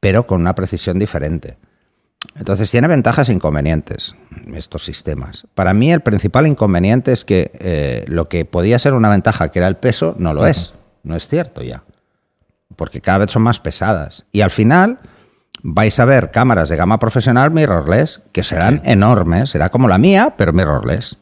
pero 0.01 0.27
con 0.27 0.41
una 0.41 0.53
precisión 0.53 0.99
diferente. 0.99 1.57
Entonces 2.35 2.69
tiene 2.69 2.89
ventajas 2.89 3.29
e 3.29 3.33
inconvenientes 3.33 4.13
estos 4.53 4.83
sistemas. 4.83 5.47
Para 5.55 5.73
mí 5.73 5.89
el 5.93 6.01
principal 6.01 6.45
inconveniente 6.47 7.13
es 7.13 7.23
que 7.23 7.51
eh, 7.59 8.03
lo 8.07 8.27
que 8.27 8.43
podía 8.43 8.77
ser 8.79 8.93
una 8.93 9.09
ventaja, 9.09 9.49
que 9.51 9.59
era 9.59 9.69
el 9.69 9.77
peso, 9.77 10.15
no 10.17 10.33
lo 10.33 10.45
es. 10.45 10.73
No 11.03 11.15
es 11.15 11.29
cierto 11.29 11.61
ya. 11.61 11.83
Porque 12.75 12.99
cada 12.99 13.19
vez 13.19 13.31
son 13.31 13.43
más 13.43 13.61
pesadas. 13.61 14.25
Y 14.33 14.41
al 14.41 14.51
final 14.51 14.99
vais 15.63 15.99
a 15.99 16.05
ver 16.05 16.31
cámaras 16.31 16.69
de 16.69 16.75
gama 16.75 16.99
profesional 16.99 17.51
mirrorless 17.51 18.21
que 18.31 18.43
serán 18.43 18.81
enormes. 18.85 19.49
Será 19.51 19.69
como 19.69 19.87
la 19.87 19.97
mía, 19.97 20.33
pero 20.37 20.53
mirrorless. 20.53 21.17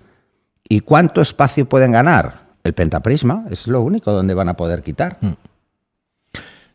¿Y 0.70 0.82
cuánto 0.82 1.22
espacio 1.22 1.68
pueden 1.68 1.92
ganar? 1.92 2.48
El 2.64 2.74
pentaprisma 2.74 3.46
es 3.50 3.68
lo 3.68 3.82
único 3.82 4.12
donde 4.12 4.34
van 4.34 4.50
a 4.50 4.56
poder 4.56 4.84
quitar. 4.84 5.18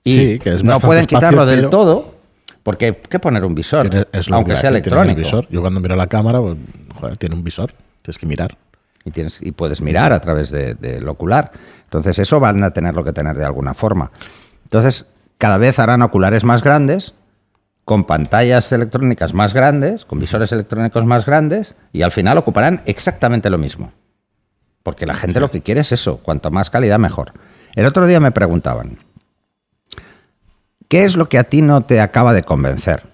Y 0.05 0.15
Sí, 0.17 0.39
que 0.39 0.55
es 0.55 0.65
no 0.65 0.79
pueden 0.81 1.03
espacio, 1.03 1.19
quitarlo 1.19 1.47
del 1.47 1.71
todo, 1.71 2.17
¿Por 2.63 2.77
qué, 2.77 2.93
poner 2.93 3.45
un 3.45 3.57
visor? 3.57 3.89
Tiene- 3.89 4.07
es 4.13 4.31
lo 4.31 4.37
aunque 4.37 4.53
que 4.53 4.57
sea 4.57 4.71
electrónico. 4.71 5.19
visor. 5.19 5.49
Yo 5.51 5.61
cuando 5.61 5.81
miro 5.81 5.97
la 5.97 6.07
cámara, 6.07 6.41
pues, 6.41 6.57
joder, 6.95 7.17
tiene 7.17 7.35
un 7.35 7.43
visor. 7.43 7.73
Tienes 8.03 8.19
que 8.19 8.27
mirar. 8.27 8.57
y, 9.05 9.11
tienes, 9.11 9.41
y 9.43 9.51
puedes 9.51 9.81
mirar 9.83 10.13
a 10.13 10.21
través 10.21 10.51
de- 10.53 10.75
del 10.77 11.09
ocular. 11.09 11.51
Entonces, 11.83 12.21
eso 12.21 12.39
van 12.39 12.63
a 12.63 12.71
tenerlo 12.71 13.03
que 13.03 13.13
tener 13.13 13.37
de 13.37 13.45
alguna 13.45 13.75
forma. 13.75 14.13
Entonces, 14.63 15.07
cada 15.39 15.59
vez 15.59 15.81
harán 15.81 16.03
oculares 16.03 16.45
más 16.45 16.63
grandes, 16.63 17.13
con 17.85 18.05
pantallas 18.05 18.71
electrónicas 18.73 19.35
más 19.35 19.55
grandes, 19.55 20.05
con 20.05 20.21
visores 20.21 20.53
electrónicos 20.53 21.05
más 21.05 21.27
grandes, 21.27 21.75
y 21.93 22.03
al 22.03 22.13
final 22.13 22.39
ocuparán 22.39 22.83
exactamente 22.87 23.51
lo 23.51 23.59
mismo. 23.59 23.93
Porque 24.83 25.07
la 25.07 25.15
gente 25.15 25.41
lo 25.41 25.51
que 25.51 25.63
quiere 25.63 25.81
es 25.81 25.93
eso, 25.93 26.19
cuanto 26.19 26.51
más 26.51 26.71
calidad 26.71 26.99
mejor. 26.99 27.33
El 27.75 27.87
otro 27.87 28.07
día 28.07 28.21
me 28.21 28.31
preguntaban, 28.31 28.99
¿qué 30.89 31.05
es 31.05 31.17
lo 31.17 31.29
que 31.29 31.39
a 31.39 31.45
ti 31.45 31.63
no 31.63 31.85
te 31.85 32.01
acaba 32.01 32.33
de 32.33 32.43
convencer? 32.43 33.05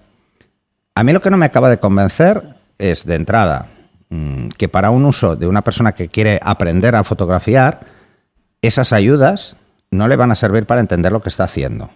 A 0.95 1.03
mí 1.03 1.13
lo 1.13 1.21
que 1.21 1.29
no 1.29 1.37
me 1.37 1.45
acaba 1.45 1.69
de 1.69 1.79
convencer 1.79 2.43
es, 2.77 3.05
de 3.05 3.15
entrada, 3.15 3.67
mm, 4.09 4.49
que 4.49 4.67
para 4.67 4.89
un 4.89 5.05
uso 5.05 5.35
de 5.35 5.47
una 5.47 5.63
persona 5.63 5.93
que 5.93 6.09
quiere 6.09 6.39
aprender 6.43 6.95
a 6.95 7.03
fotografiar, 7.03 7.81
esas 8.61 8.91
ayudas 8.93 9.55
no 9.91 10.07
le 10.07 10.15
van 10.15 10.31
a 10.31 10.35
servir 10.35 10.65
para 10.65 10.81
entender 10.81 11.11
lo 11.11 11.21
que 11.21 11.29
está 11.29 11.45
haciendo, 11.45 11.89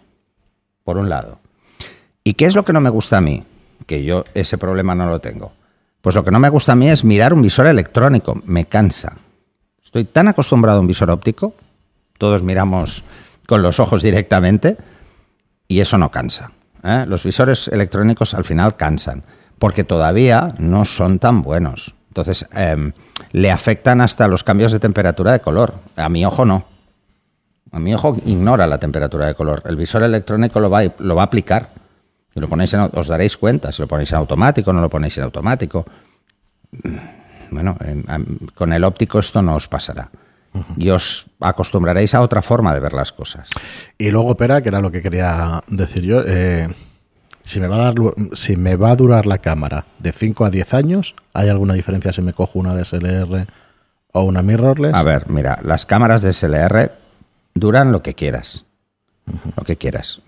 por 0.84 0.98
un 0.98 1.10
lado. 1.10 1.40
¿Y 2.24 2.34
qué 2.36 2.46
es 2.46 2.56
lo 2.56 2.64
que 2.66 2.74
no 2.74 2.82
me 2.82 2.90
gusta 2.90 3.18
a 3.18 3.22
mí? 3.22 3.44
Que 3.86 4.04
yo 4.04 4.26
ese 4.34 4.58
problema 4.58 4.96
no 4.96 5.08
lo 5.10 5.20
tengo. 5.20 5.52
Pues 6.02 6.16
lo 6.16 6.24
que 6.24 6.32
no 6.32 6.40
me 6.40 6.50
gusta 6.50 6.74
a 6.74 6.76
mí 6.76 6.90
es 6.90 7.04
mirar 7.04 7.34
un 7.34 7.42
visor 7.42 7.68
electrónico, 7.68 8.42
me 8.46 8.66
cansa. 8.66 9.18
Estoy 9.84 10.06
tan 10.06 10.28
acostumbrado 10.28 10.78
a 10.80 10.82
un 10.82 10.88
visor 10.88 11.10
óptico, 11.12 11.54
todos 12.18 12.44
miramos 12.44 13.04
con 13.48 13.62
los 13.62 13.80
ojos 13.80 14.02
directamente, 14.02 14.78
y 15.68 15.80
eso 15.80 15.98
no 15.98 16.12
cansa. 16.12 16.52
¿eh? 16.84 17.06
Los 17.08 17.24
visores 17.24 17.68
electrónicos 17.68 18.34
al 18.34 18.44
final 18.46 18.76
cansan, 18.76 19.24
porque 19.60 19.84
todavía 19.84 20.56
no 20.58 20.86
son 20.86 21.20
tan 21.20 21.42
buenos. 21.42 21.94
Entonces, 22.10 22.46
em, 22.54 22.92
le 23.32 23.50
afectan 23.52 24.02
hasta 24.02 24.28
los 24.28 24.44
cambios 24.44 24.72
de 24.72 24.80
temperatura 24.80 25.32
de 25.32 25.40
color. 25.40 25.74
A 25.96 26.10
mi 26.10 26.26
ojo 26.26 26.46
no. 26.46 26.66
A 27.72 27.80
mi 27.80 27.94
ojo 27.94 28.16
ignora 28.26 28.68
la 28.68 28.78
temperatura 28.78 29.26
de 29.28 29.36
color. 29.36 29.64
El 29.66 29.76
visor 29.78 30.04
electrónico 30.04 30.60
lo 30.60 30.70
va, 30.70 30.80
a- 30.82 30.94
lo 31.00 31.16
va 31.16 31.24
a 31.24 31.26
aplicar. 31.26 31.70
Y 32.36 32.40
lo 32.40 32.48
ponéis 32.50 32.74
en, 32.74 32.82
os 32.94 33.08
daréis 33.08 33.38
cuenta 33.38 33.72
si 33.72 33.82
lo 33.82 33.88
ponéis 33.88 34.12
en 34.12 34.18
automático, 34.18 34.74
no 34.74 34.82
lo 34.82 34.90
ponéis 34.90 35.18
en 35.18 35.24
automático. 35.26 35.86
Bueno, 37.52 37.78
en- 37.82 38.04
am- 38.08 38.40
con 38.56 38.74
el 38.74 38.84
óptico 38.84 39.20
esto 39.20 39.42
no 39.42 39.56
os 39.56 39.68
pasará. 39.68 40.10
Y 40.78 40.90
os 40.90 41.26
acostumbraréis 41.40 42.14
a 42.14 42.22
otra 42.22 42.42
forma 42.44 42.74
de 42.76 42.80
ver 42.80 42.94
las 42.94 43.12
cosas. 43.12 43.50
Y 43.98 44.12
luego, 44.12 44.30
opera, 44.30 44.62
que 44.62 44.70
era 44.70 44.82
lo 44.82 44.92
que 44.92 45.02
quería 45.02 45.62
decir 45.68 46.04
yo, 46.04 46.22
eh, 46.26 46.68
si, 47.44 47.60
me 47.60 47.68
va 47.68 47.76
a 47.76 47.80
dar, 47.86 47.96
lu- 47.96 48.14
si 48.34 48.56
me 48.56 48.76
va 48.76 48.92
a 48.92 48.96
durar 48.96 49.26
la 49.26 49.40
cámara 49.40 49.86
de 49.98 50.12
5 50.12 50.46
a 50.46 50.50
10 50.52 50.74
años, 50.76 51.16
¿hay 51.34 51.50
alguna 51.50 51.74
diferencia 51.74 52.14
si 52.14 52.22
me 52.22 52.34
cojo 52.34 52.60
una 52.60 52.76
DSLR 52.76 53.48
o 54.12 54.24
una 54.24 54.44
mirrorless? 54.44 54.94
A 54.94 55.02
ver, 55.02 55.28
mira, 55.28 55.58
las 55.64 55.88
cámaras 55.88 56.22
de 56.22 56.34
SLR 56.34 56.92
duran 57.56 57.92
lo 57.92 58.04
que 58.04 58.14
quieras. 58.14 58.64
Lo 59.58 59.64
que 59.64 59.76
quieras. 59.78 60.22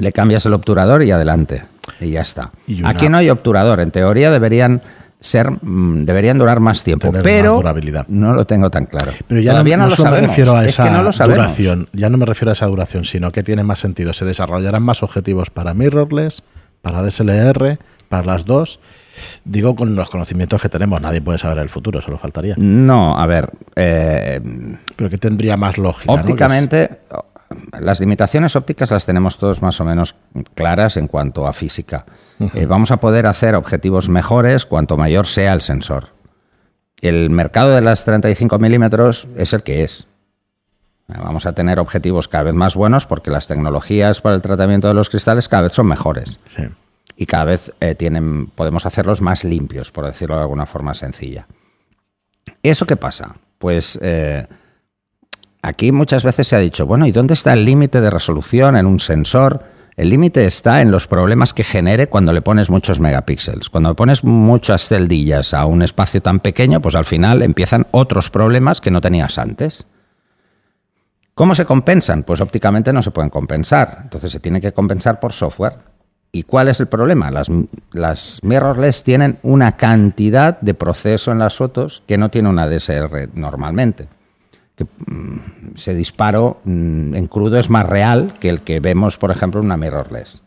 Le 0.00 0.12
cambias 0.12 0.44
el 0.46 0.52
obturador 0.54 1.02
y 1.02 1.10
adelante. 1.10 1.64
Y 2.00 2.10
ya 2.10 2.22
está. 2.22 2.50
Y 2.66 2.80
una- 2.80 2.90
Aquí 2.90 3.08
no 3.08 3.16
hay 3.18 3.30
obturador. 3.30 3.80
En 3.80 3.90
teoría 3.90 4.30
deberían 4.30 4.82
ser 5.20 5.50
mm, 5.50 6.04
deberían 6.04 6.38
durar 6.38 6.60
más 6.60 6.82
tiempo. 6.84 7.06
Tener 7.08 7.22
pero 7.22 7.52
más 7.54 7.62
durabilidad. 7.62 8.04
no 8.08 8.34
lo 8.34 8.44
tengo 8.44 8.70
tan 8.70 8.86
claro. 8.86 9.12
Pero 9.26 9.40
ya 9.40 9.52
Todavía 9.52 9.76
no, 9.76 9.88
no, 9.88 9.96
no 9.96 10.04
lo 10.04 10.10
me 10.10 10.20
refiero 10.20 10.54
a 10.56 10.62
Es 10.64 10.68
esa 10.74 10.84
no 10.90 11.02
duración, 11.34 11.88
ya 11.92 12.10
no 12.10 12.18
me 12.18 12.26
refiero 12.26 12.50
a 12.50 12.52
esa 12.52 12.66
duración, 12.66 13.04
sino 13.04 13.32
que 13.32 13.42
tiene 13.42 13.62
más 13.62 13.78
sentido. 13.78 14.12
Se 14.12 14.24
desarrollarán 14.24 14.82
más 14.82 15.02
objetivos 15.02 15.50
para 15.50 15.72
mirrorless, 15.74 16.42
para 16.82 17.02
DSLR, 17.02 17.78
para 18.08 18.24
las 18.24 18.44
dos. 18.44 18.78
Digo 19.44 19.74
con 19.74 19.96
los 19.96 20.10
conocimientos 20.10 20.60
que 20.60 20.68
tenemos, 20.68 21.00
nadie 21.00 21.22
puede 21.22 21.38
saber 21.38 21.58
el 21.58 21.70
futuro, 21.70 22.02
solo 22.02 22.18
faltaría. 22.18 22.54
No, 22.58 23.18
a 23.18 23.26
ver. 23.26 23.50
eh, 23.74 24.40
Pero 24.94 25.08
que 25.08 25.16
tendría 25.16 25.56
más 25.56 25.78
lógica. 25.78 26.12
¿no? 26.12 26.22
Las 27.78 28.00
limitaciones 28.00 28.56
ópticas 28.56 28.90
las 28.90 29.06
tenemos 29.06 29.38
todos 29.38 29.62
más 29.62 29.80
o 29.80 29.84
menos 29.84 30.14
claras 30.54 30.96
en 30.96 31.06
cuanto 31.06 31.46
a 31.46 31.52
física. 31.52 32.04
Eh, 32.54 32.66
vamos 32.66 32.90
a 32.90 32.98
poder 32.98 33.26
hacer 33.26 33.54
objetivos 33.54 34.08
mejores 34.08 34.66
cuanto 34.66 34.96
mayor 34.96 35.26
sea 35.26 35.52
el 35.52 35.60
sensor. 35.60 36.08
El 37.00 37.30
mercado 37.30 37.70
de 37.74 37.80
las 37.82 38.04
35 38.04 38.58
milímetros 38.58 39.28
es 39.36 39.52
el 39.52 39.62
que 39.62 39.84
es. 39.84 40.06
Eh, 41.08 41.14
Vamos 41.22 41.46
a 41.46 41.52
tener 41.52 41.78
objetivos 41.78 42.26
cada 42.28 42.44
vez 42.44 42.54
más 42.54 42.74
buenos 42.74 43.06
porque 43.06 43.30
las 43.30 43.46
tecnologías 43.46 44.20
para 44.20 44.34
el 44.34 44.42
tratamiento 44.42 44.88
de 44.88 44.94
los 44.94 45.08
cristales 45.08 45.48
cada 45.48 45.64
vez 45.64 45.72
son 45.72 45.86
mejores 45.86 46.38
Sí. 46.56 46.64
y 47.16 47.26
cada 47.26 47.44
vez 47.44 47.72
eh, 47.80 47.94
tienen, 47.94 48.46
podemos 48.48 48.86
hacerlos 48.86 49.22
más 49.22 49.44
limpios, 49.44 49.92
por 49.92 50.04
decirlo 50.06 50.34
de 50.36 50.42
alguna 50.42 50.66
forma 50.66 50.94
sencilla. 50.94 51.46
¿Eso 52.62 52.86
qué 52.86 52.96
pasa? 52.96 53.36
Pues 53.58 53.98
eh, 54.02 54.46
aquí 55.62 55.92
muchas 55.92 56.24
veces 56.24 56.48
se 56.48 56.56
ha 56.56 56.60
dicho, 56.60 56.86
bueno, 56.86 57.06
¿y 57.06 57.12
dónde 57.12 57.34
está 57.34 57.52
el 57.52 57.64
límite 57.64 58.00
de 58.00 58.10
resolución 58.10 58.76
en 58.76 58.86
un 58.86 59.00
sensor? 59.00 59.64
El 59.96 60.10
límite 60.10 60.44
está 60.44 60.82
en 60.82 60.90
los 60.90 61.06
problemas 61.06 61.54
que 61.54 61.64
genere 61.64 62.08
cuando 62.08 62.32
le 62.34 62.42
pones 62.42 62.68
muchos 62.68 63.00
megapíxeles. 63.00 63.70
Cuando 63.70 63.88
le 63.88 63.94
pones 63.94 64.24
muchas 64.24 64.88
celdillas 64.88 65.54
a 65.54 65.64
un 65.64 65.80
espacio 65.80 66.20
tan 66.20 66.40
pequeño, 66.40 66.82
pues 66.82 66.94
al 66.94 67.06
final 67.06 67.42
empiezan 67.42 67.86
otros 67.92 68.28
problemas 68.28 68.82
que 68.82 68.90
no 68.90 69.00
tenías 69.00 69.38
antes. 69.38 69.86
¿Cómo 71.32 71.54
se 71.54 71.64
compensan? 71.64 72.24
Pues 72.24 72.40
ópticamente 72.42 72.92
no 72.92 73.02
se 73.02 73.10
pueden 73.10 73.30
compensar. 73.30 74.00
Entonces 74.02 74.32
se 74.32 74.40
tiene 74.40 74.60
que 74.60 74.72
compensar 74.72 75.18
por 75.18 75.32
software. 75.32 75.78
¿Y 76.30 76.42
cuál 76.42 76.68
es 76.68 76.80
el 76.80 76.88
problema? 76.88 77.30
Las, 77.30 78.42
mirrorless 78.42 79.02
tienen 79.02 79.38
una 79.42 79.78
cantidad 79.78 80.60
de 80.60 80.74
proceso 80.74 81.32
en 81.32 81.38
las 81.38 81.56
fotos 81.56 82.02
que 82.06 82.18
no 82.18 82.30
tiene 82.30 82.50
una 82.50 82.68
DSR 82.68 83.30
normalmente. 83.34 84.08
Que, 84.76 84.84
mm, 84.84 85.74
ese 85.74 85.94
disparo 85.94 86.60
mm, 86.64 87.14
en 87.14 87.26
crudo 87.26 87.58
es 87.58 87.70
más 87.70 87.86
real 87.86 88.34
que 88.38 88.48
el 88.48 88.62
que 88.62 88.80
vemos, 88.80 89.16
por 89.16 89.30
ejemplo, 89.30 89.60
en 89.60 89.66
una 89.66 89.76
mirrorless. 89.76 90.42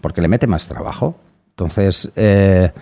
Porque 0.00 0.22
le 0.22 0.28
mete 0.28 0.46
más 0.46 0.68
trabajo. 0.68 1.16
Entonces, 1.50 2.10
eh, 2.16 2.72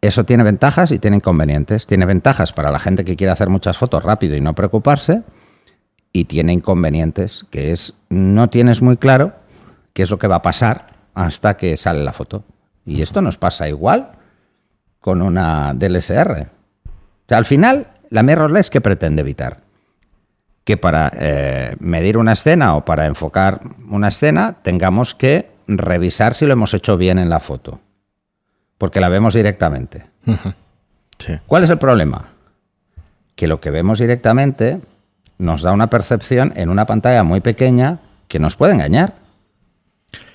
eso 0.00 0.24
tiene 0.24 0.44
ventajas 0.44 0.92
y 0.92 0.98
tiene 0.98 1.16
inconvenientes. 1.16 1.86
Tiene 1.86 2.04
ventajas 2.04 2.52
para 2.52 2.70
la 2.70 2.78
gente 2.78 3.04
que 3.04 3.16
quiere 3.16 3.32
hacer 3.32 3.48
muchas 3.48 3.78
fotos 3.78 4.02
rápido 4.02 4.36
y 4.36 4.40
no 4.40 4.54
preocuparse. 4.54 5.22
Y 6.12 6.26
tiene 6.26 6.52
inconvenientes, 6.52 7.46
que 7.50 7.72
es 7.72 7.94
no 8.08 8.50
tienes 8.50 8.82
muy 8.82 8.98
claro 8.98 9.32
qué 9.94 10.02
es 10.02 10.10
lo 10.10 10.18
que 10.18 10.28
va 10.28 10.36
a 10.36 10.42
pasar 10.42 10.94
hasta 11.14 11.56
que 11.56 11.76
sale 11.76 12.04
la 12.04 12.12
foto. 12.12 12.44
Y 12.84 13.00
esto 13.02 13.22
nos 13.22 13.38
pasa 13.38 13.68
igual 13.68 14.12
con 15.00 15.22
una 15.22 15.72
DLSR. 15.74 16.48
O 16.86 17.28
sea, 17.28 17.38
al 17.38 17.44
final, 17.46 17.88
la 18.10 18.22
mirrorless, 18.22 18.70
¿qué 18.70 18.80
pretende 18.80 19.22
evitar? 19.22 19.63
Que 20.64 20.76
para 20.76 21.12
eh, 21.14 21.76
medir 21.78 22.16
una 22.16 22.32
escena 22.32 22.76
o 22.76 22.84
para 22.84 23.06
enfocar 23.06 23.60
una 23.88 24.08
escena 24.08 24.56
tengamos 24.62 25.14
que 25.14 25.50
revisar 25.66 26.34
si 26.34 26.46
lo 26.46 26.52
hemos 26.52 26.74
hecho 26.74 26.96
bien 26.96 27.18
en 27.18 27.28
la 27.28 27.40
foto. 27.40 27.80
Porque 28.78 29.00
la 29.00 29.08
vemos 29.08 29.34
directamente. 29.34 30.06
Sí. 31.18 31.34
¿Cuál 31.46 31.64
es 31.64 31.70
el 31.70 31.78
problema? 31.78 32.30
Que 33.36 33.46
lo 33.46 33.60
que 33.60 33.70
vemos 33.70 33.98
directamente 33.98 34.80
nos 35.38 35.62
da 35.62 35.72
una 35.72 35.90
percepción 35.90 36.52
en 36.56 36.68
una 36.68 36.86
pantalla 36.86 37.22
muy 37.24 37.40
pequeña 37.40 38.00
que 38.28 38.38
nos 38.38 38.56
puede 38.56 38.74
engañar. 38.74 39.14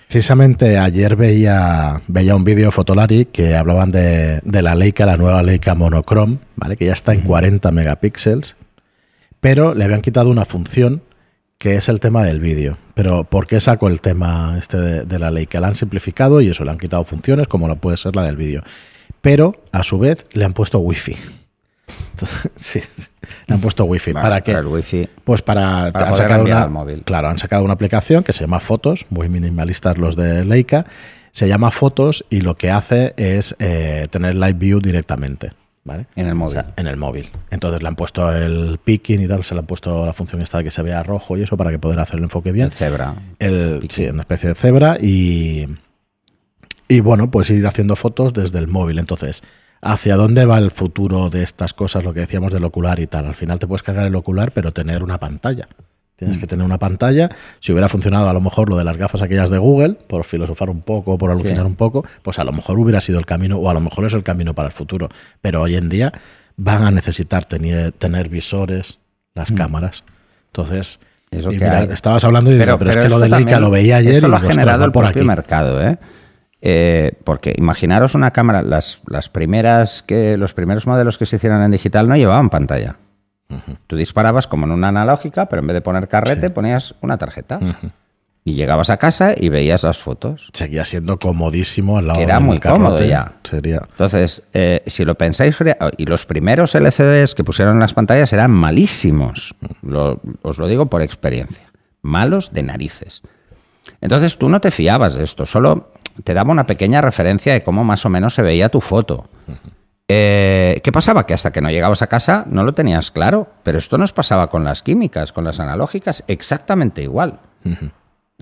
Precisamente 0.07 0.79
ayer 0.79 1.15
veía, 1.15 2.01
veía 2.07 2.35
un 2.35 2.43
vídeo 2.43 2.71
Fotolari 2.71 3.25
que 3.25 3.55
hablaban 3.55 3.91
de, 3.91 4.39
de 4.43 4.61
la 4.61 4.73
Leica, 4.73 5.05
la 5.05 5.17
nueva 5.17 5.43
Leica 5.43 5.75
Monochrome, 5.75 6.39
¿vale? 6.55 6.77
que 6.77 6.85
ya 6.85 6.93
está 6.93 7.13
en 7.13 7.21
40 7.21 7.71
megapíxeles, 7.71 8.55
pero 9.39 9.73
le 9.73 9.83
habían 9.85 10.01
quitado 10.01 10.29
una 10.29 10.45
función 10.45 11.01
que 11.57 11.75
es 11.75 11.89
el 11.89 11.99
tema 11.99 12.23
del 12.23 12.39
vídeo. 12.39 12.77
Pero 12.93 13.25
¿por 13.25 13.45
qué 13.47 13.59
saco 13.59 13.87
el 13.89 13.99
tema 14.01 14.55
este 14.57 14.77
de, 14.77 15.03
de 15.05 15.19
la 15.19 15.29
Leica? 15.31 15.59
La 15.59 15.67
han 15.67 15.75
simplificado 15.75 16.39
y 16.41 16.49
eso, 16.49 16.63
le 16.63 16.71
han 16.71 16.77
quitado 16.77 17.03
funciones 17.03 17.47
como 17.47 17.67
lo 17.67 17.75
puede 17.75 17.97
ser 17.97 18.15
la 18.15 18.23
del 18.23 18.37
vídeo. 18.37 18.63
Pero 19.21 19.61
a 19.73 19.83
su 19.83 19.99
vez 19.99 20.25
le 20.31 20.45
han 20.45 20.53
puesto 20.53 20.79
wifi. 20.79 21.17
Entonces, 22.13 22.51
sí, 22.55 22.79
le 23.47 23.55
han 23.55 23.61
puesto 23.61 23.83
wifi. 23.85 24.13
Vale, 24.13 24.23
¿Para 24.23 24.41
qué? 24.41 24.51
el 24.53 24.65
wifi- 24.67 25.09
Pues 25.23 25.41
para, 25.41 25.91
Para 25.91 26.09
han 26.09 26.15
sacado 26.15 26.43
una, 26.45 26.63
al 26.63 26.69
móvil. 26.69 27.03
Claro, 27.03 27.27
han 27.29 27.39
sacado 27.39 27.63
una 27.63 27.73
aplicación 27.73 28.23
que 28.23 28.31
se 28.33 28.41
llama 28.41 28.59
Fotos, 28.59 29.05
muy 29.09 29.27
minimalistas 29.27 29.97
los 29.97 30.15
de 30.15 30.45
Leica. 30.45 30.85
Se 31.31 31.47
llama 31.47 31.71
Fotos 31.71 32.25
y 32.29 32.41
lo 32.41 32.55
que 32.55 32.71
hace 32.71 33.13
es 33.17 33.55
eh, 33.59 34.07
tener 34.09 34.35
Live 34.35 34.53
View 34.53 34.79
directamente. 34.79 35.51
¿Vale? 35.83 36.07
En 36.15 36.27
el 36.27 36.35
móvil. 36.35 36.57
O 36.57 36.61
sea, 36.61 36.73
en 36.77 36.87
el 36.87 36.97
móvil. 36.97 37.29
Entonces 37.51 37.81
le 37.81 37.87
han 37.87 37.95
puesto 37.95 38.31
el 38.31 38.79
picking 38.83 39.21
y 39.21 39.27
tal, 39.27 39.43
se 39.43 39.53
le 39.53 39.61
han 39.61 39.65
puesto 39.65 40.05
la 40.05 40.13
función 40.13 40.41
esta 40.41 40.59
de 40.59 40.65
que 40.65 40.71
se 40.71 40.81
vea 40.81 41.03
rojo 41.03 41.37
y 41.37 41.43
eso 41.43 41.57
para 41.57 41.71
que 41.71 41.79
poder 41.79 41.99
hacer 41.99 42.17
el 42.17 42.23
enfoque 42.23 42.51
bien. 42.51 42.67
El 42.67 42.71
cebra. 42.71 43.15
El, 43.39 43.87
sí, 43.89 44.05
una 44.07 44.21
especie 44.21 44.49
de 44.49 44.55
cebra 44.55 44.97
y, 45.01 45.67
y 46.87 46.99
bueno, 47.01 47.31
pues 47.31 47.49
ir 47.49 47.65
haciendo 47.67 47.95
fotos 47.95 48.33
desde 48.33 48.59
el 48.59 48.67
móvil. 48.67 48.99
Entonces, 48.99 49.43
¿hacia 49.81 50.15
dónde 50.15 50.45
va 50.45 50.57
el 50.57 50.71
futuro 50.71 51.29
de 51.29 51.43
estas 51.43 51.73
cosas? 51.73 52.03
Lo 52.03 52.13
que 52.13 52.21
decíamos 52.21 52.51
del 52.51 52.63
ocular 52.63 52.99
y 52.99 53.07
tal. 53.07 53.25
Al 53.25 53.35
final 53.35 53.59
te 53.59 53.67
puedes 53.67 53.83
cargar 53.83 54.05
el 54.05 54.15
ocular, 54.15 54.51
pero 54.51 54.71
tener 54.71 55.03
una 55.03 55.19
pantalla. 55.19 55.67
Tienes 56.19 56.37
que 56.37 56.47
tener 56.47 56.65
una 56.65 56.77
pantalla. 56.77 57.29
Si 57.61 57.71
hubiera 57.71 57.87
funcionado 57.87 58.29
a 58.29 58.33
lo 58.33 58.41
mejor 58.41 58.69
lo 58.69 58.75
de 58.75 58.83
las 58.83 58.97
gafas 58.97 59.21
aquellas 59.21 59.49
de 59.49 59.57
Google, 59.57 59.93
por 60.07 60.25
filosofar 60.25 60.69
un 60.69 60.81
poco, 60.81 61.17
por 61.17 61.31
alucinar 61.31 61.61
Sí. 61.65 61.65
un 61.65 61.75
poco, 61.75 62.05
pues 62.21 62.37
a 62.39 62.43
lo 62.43 62.51
mejor 62.51 62.77
hubiera 62.77 62.99
sido 63.01 63.19
el 63.19 63.25
camino, 63.25 63.57
o 63.57 63.69
a 63.69 63.73
lo 63.73 63.79
mejor 63.79 64.05
es 64.05 64.13
el 64.13 64.21
camino 64.23 64.53
para 64.53 64.67
el 64.67 64.73
futuro. 64.73 65.09
Pero 65.41 65.61
hoy 65.61 65.75
en 65.75 65.87
día 65.89 66.11
van 66.57 66.83
a 66.83 66.91
necesitar 66.91 67.45
tener, 67.45 67.93
tener 67.93 68.27
visores, 68.29 68.99
las 69.33 69.51
cámaras. 69.51 70.03
Entonces, 70.47 70.99
y 71.31 71.37
mira, 71.47 71.83
estabas 71.83 72.23
hablando 72.25 72.51
y 72.51 72.57
digo, 72.57 72.77
pero, 72.77 72.91
es 72.91 72.97
que 72.97 73.07
lo 73.09 73.19
de 73.19 73.29
Leica 73.29 73.59
lo 73.59 73.69
veía 73.71 73.97
ayer 73.97 74.15
Eso 74.15 74.27
y 74.27 74.29
lo 74.29 74.35
ha 74.35 74.41
generado 74.41 74.83
el 74.83 74.91
por 74.91 75.05
propio 75.05 75.21
aquí. 75.21 75.27
mercado, 75.27 75.81
¿eh? 75.81 75.97
Eh, 76.61 77.13
porque 77.23 77.53
imaginaros 77.57 78.15
una 78.15 78.31
cámara, 78.31 78.61
las, 78.61 78.99
las 79.07 79.29
primeras 79.29 80.03
que, 80.05 80.35
los 80.35 80.53
primeros 80.53 80.85
modelos 80.85 81.17
que 81.17 81.25
se 81.25 81.37
hicieron 81.37 81.61
en 81.63 81.71
digital 81.71 82.09
no 82.09 82.17
llevaban 82.17 82.49
pantalla. 82.49 82.97
Tú 83.87 83.95
disparabas 83.95 84.47
como 84.47 84.65
en 84.65 84.71
una 84.71 84.89
analógica, 84.89 85.47
pero 85.47 85.61
en 85.61 85.67
vez 85.67 85.73
de 85.73 85.81
poner 85.81 86.07
carrete 86.07 86.49
ponías 86.49 86.93
una 87.01 87.17
tarjeta. 87.17 87.59
Y 88.45 88.53
llegabas 88.53 88.89
a 88.89 88.97
casa 88.97 89.33
y 89.35 89.49
veías 89.49 89.83
las 89.83 89.97
fotos. 89.97 90.49
Seguía 90.53 90.85
siendo 90.85 91.19
comodísimo 91.19 91.97
al 91.97 92.07
lado 92.07 92.17
Que 92.19 92.23
era 92.23 92.39
muy 92.39 92.59
cómodo 92.59 92.97
ya. 93.09 93.33
Sería. 93.43 93.81
Entonces, 93.89 94.43
eh, 94.53 94.81
si 94.87 95.03
lo 95.05 95.15
pensáis, 95.15 95.55
fría- 95.55 95.77
y 95.97 96.05
los 96.05 96.25
primeros 96.25 96.73
LCDs 96.73 97.35
que 97.35 97.43
pusieron 97.43 97.75
en 97.75 97.79
las 97.81 97.93
pantallas 97.93 98.31
eran 98.33 98.51
malísimos. 98.51 99.55
Lo- 99.81 100.21
os 100.41 100.57
lo 100.57 100.67
digo 100.67 100.85
por 100.87 101.01
experiencia. 101.01 101.69
Malos 102.01 102.51
de 102.53 102.63
narices. 102.63 103.21
Entonces 104.01 104.37
tú 104.37 104.47
no 104.47 104.61
te 104.61 104.71
fiabas 104.71 105.15
de 105.15 105.23
esto, 105.23 105.45
solo 105.45 105.91
te 106.23 106.33
daba 106.33 106.51
una 106.51 106.65
pequeña 106.65 107.01
referencia 107.01 107.51
de 107.53 107.63
cómo 107.63 107.83
más 107.83 108.05
o 108.05 108.09
menos 108.09 108.33
se 108.35 108.41
veía 108.41 108.69
tu 108.69 108.79
foto. 108.81 109.27
Eh, 110.11 110.81
¿Qué 110.83 110.91
pasaba? 110.91 111.27
Que 111.27 111.35
hasta 111.35 111.51
que 111.51 111.61
no 111.61 111.69
llegabas 111.69 112.01
a 112.01 112.07
casa 112.07 112.43
no 112.49 112.63
lo 112.63 112.73
tenías 112.73 113.11
claro, 113.11 113.47
pero 113.61 113.77
esto 113.77 113.97
nos 113.99 114.11
pasaba 114.11 114.49
con 114.49 114.63
las 114.63 114.81
químicas, 114.81 115.31
con 115.31 115.43
las 115.43 115.59
analógicas, 115.59 116.23
exactamente 116.27 117.03
igual. 117.03 117.39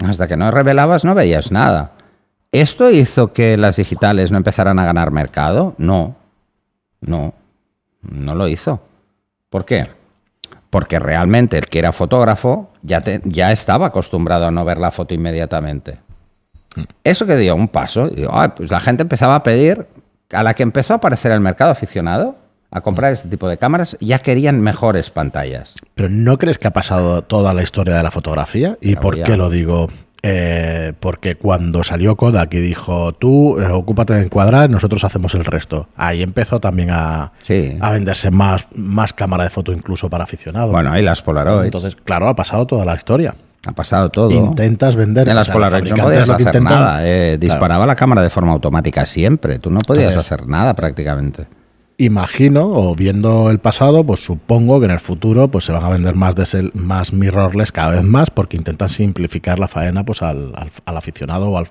Hasta 0.01 0.27
que 0.29 0.37
no 0.37 0.49
revelabas 0.49 1.03
no 1.03 1.13
veías 1.13 1.51
nada. 1.51 1.91
¿Esto 2.53 2.89
hizo 2.89 3.33
que 3.33 3.57
las 3.57 3.75
digitales 3.75 4.31
no 4.31 4.37
empezaran 4.37 4.79
a 4.79 4.85
ganar 4.85 5.11
mercado? 5.11 5.75
No, 5.77 6.15
no, 7.01 7.33
no 8.01 8.33
lo 8.35 8.47
hizo. 8.47 8.79
¿Por 9.49 9.65
qué? 9.65 9.89
Porque 10.69 10.99
realmente 10.99 11.57
el 11.57 11.65
que 11.65 11.79
era 11.79 11.91
fotógrafo 11.91 12.69
ya, 12.81 13.01
te- 13.01 13.21
ya 13.25 13.51
estaba 13.51 13.87
acostumbrado 13.87 14.45
a 14.47 14.51
no 14.51 14.63
ver 14.63 14.79
la 14.79 14.91
foto 14.91 15.13
inmediatamente. 15.13 15.99
Eso 17.03 17.25
que 17.25 17.35
dio 17.35 17.55
un 17.55 17.67
paso, 17.67 18.07
y 18.07 18.15
digo, 18.15 18.29
"Ah, 18.33 18.53
pues 18.55 18.69
la 18.71 18.79
gente 18.79 19.01
empezaba 19.01 19.35
a 19.35 19.43
pedir, 19.43 19.87
a 20.31 20.43
la 20.43 20.53
que 20.53 20.63
empezó 20.63 20.93
a 20.93 20.97
aparecer 20.97 21.31
el 21.31 21.39
mercado 21.41 21.71
aficionado, 21.71 22.35
a 22.69 22.81
comprar 22.81 23.13
este 23.13 23.29
tipo 23.29 23.47
de 23.47 23.57
cámaras, 23.57 23.97
ya 24.01 24.19
querían 24.19 24.59
mejores 24.61 25.09
pantallas. 25.09 25.75
Pero 25.95 26.09
¿no 26.09 26.37
crees 26.37 26.57
que 26.57 26.67
ha 26.67 26.73
pasado 26.73 27.21
toda 27.21 27.53
la 27.53 27.63
historia 27.63 27.95
de 27.95 28.03
la 28.03 28.11
fotografía? 28.11 28.77
¿Y 28.81 28.95
Ya, 28.95 28.99
por 28.99 29.21
qué 29.23 29.37
lo 29.37 29.49
digo? 29.49 29.87
Eh, 30.23 30.93
porque 30.99 31.35
cuando 31.35 31.83
salió 31.83 32.17
Kodak 32.17 32.53
y 32.55 32.59
dijo, 32.59 33.13
tú 33.13 33.59
eh, 33.59 33.67
ocúpate 33.71 34.15
de 34.15 34.23
encuadrar, 34.23 34.69
nosotros 34.69 35.03
hacemos 35.05 35.33
el 35.35 35.45
resto. 35.45 35.87
Ahí 35.95 36.21
empezó 36.23 36.59
también 36.59 36.89
a, 36.91 37.31
Sí. 37.39 37.77
a 37.79 37.91
venderse 37.91 38.31
más, 38.31 38.67
más 38.75 39.13
cámara 39.13 39.45
de 39.45 39.49
foto 39.51 39.71
incluso 39.71 40.09
para 40.09 40.23
aficionados. 40.25 40.71
Bueno, 40.71 40.97
y 40.97 41.03
las 41.03 41.21
Polaroid. 41.21 41.65
Entonces, 41.65 41.95
claro, 42.03 42.27
ha 42.27 42.35
pasado 42.35 42.65
toda 42.67 42.83
la 42.83 42.95
historia. 42.95 43.35
Ha 43.65 43.71
pasado 43.71 44.09
todo. 44.09 44.29
Intentas 44.31 44.95
vender. 44.95 45.27
En 45.27 45.35
las 45.35 45.43
o 45.43 45.45
sea, 45.45 45.53
Polaroid 45.53 45.91
no 45.91 46.03
podías 46.03 46.29
hacer 46.29 46.47
intentan- 46.47 46.63
nada. 46.63 46.99
eh, 47.07 47.37
disparaba 47.37 47.85
la 47.85 47.95
cámara 47.95 48.21
de 48.21 48.29
forma 48.29 48.51
automática 48.53 49.05
siempre. 49.05 49.59
Tú 49.59 49.69
no 49.71 49.79
podías 49.79 50.09
Entonces- 50.09 50.31
hacer 50.31 50.47
nada 50.47 50.73
prácticamente. 50.73 51.45
imagino, 51.99 52.67
o 52.67 52.95
viendo 52.95 53.49
el 53.49 53.57
pasado, 53.59 54.03
pues 54.05 54.19
supongo 54.23 54.79
que 54.79 54.85
en 54.85 54.91
el 54.91 54.99
futuro 54.99 55.47
pues 55.49 55.65
se 55.65 55.71
van 55.71 55.83
a 55.83 55.89
vender 55.89 56.13
más 56.15 56.35
de 56.35 56.69
más 56.75 57.11
mirrorless 57.11 57.71
cada 57.71 57.89
vez 57.89 58.03
más 58.03 58.29
porque 58.29 58.55
intentan 58.55 58.89
simplificar 58.89 59.57
la 59.57 59.67
faena 59.67 60.03
pues 60.05 60.21
al, 60.21 60.53
al- 60.55 60.71
al 60.85 60.97
aficionado 60.97 61.49
o 61.49 61.57
al 61.57 61.67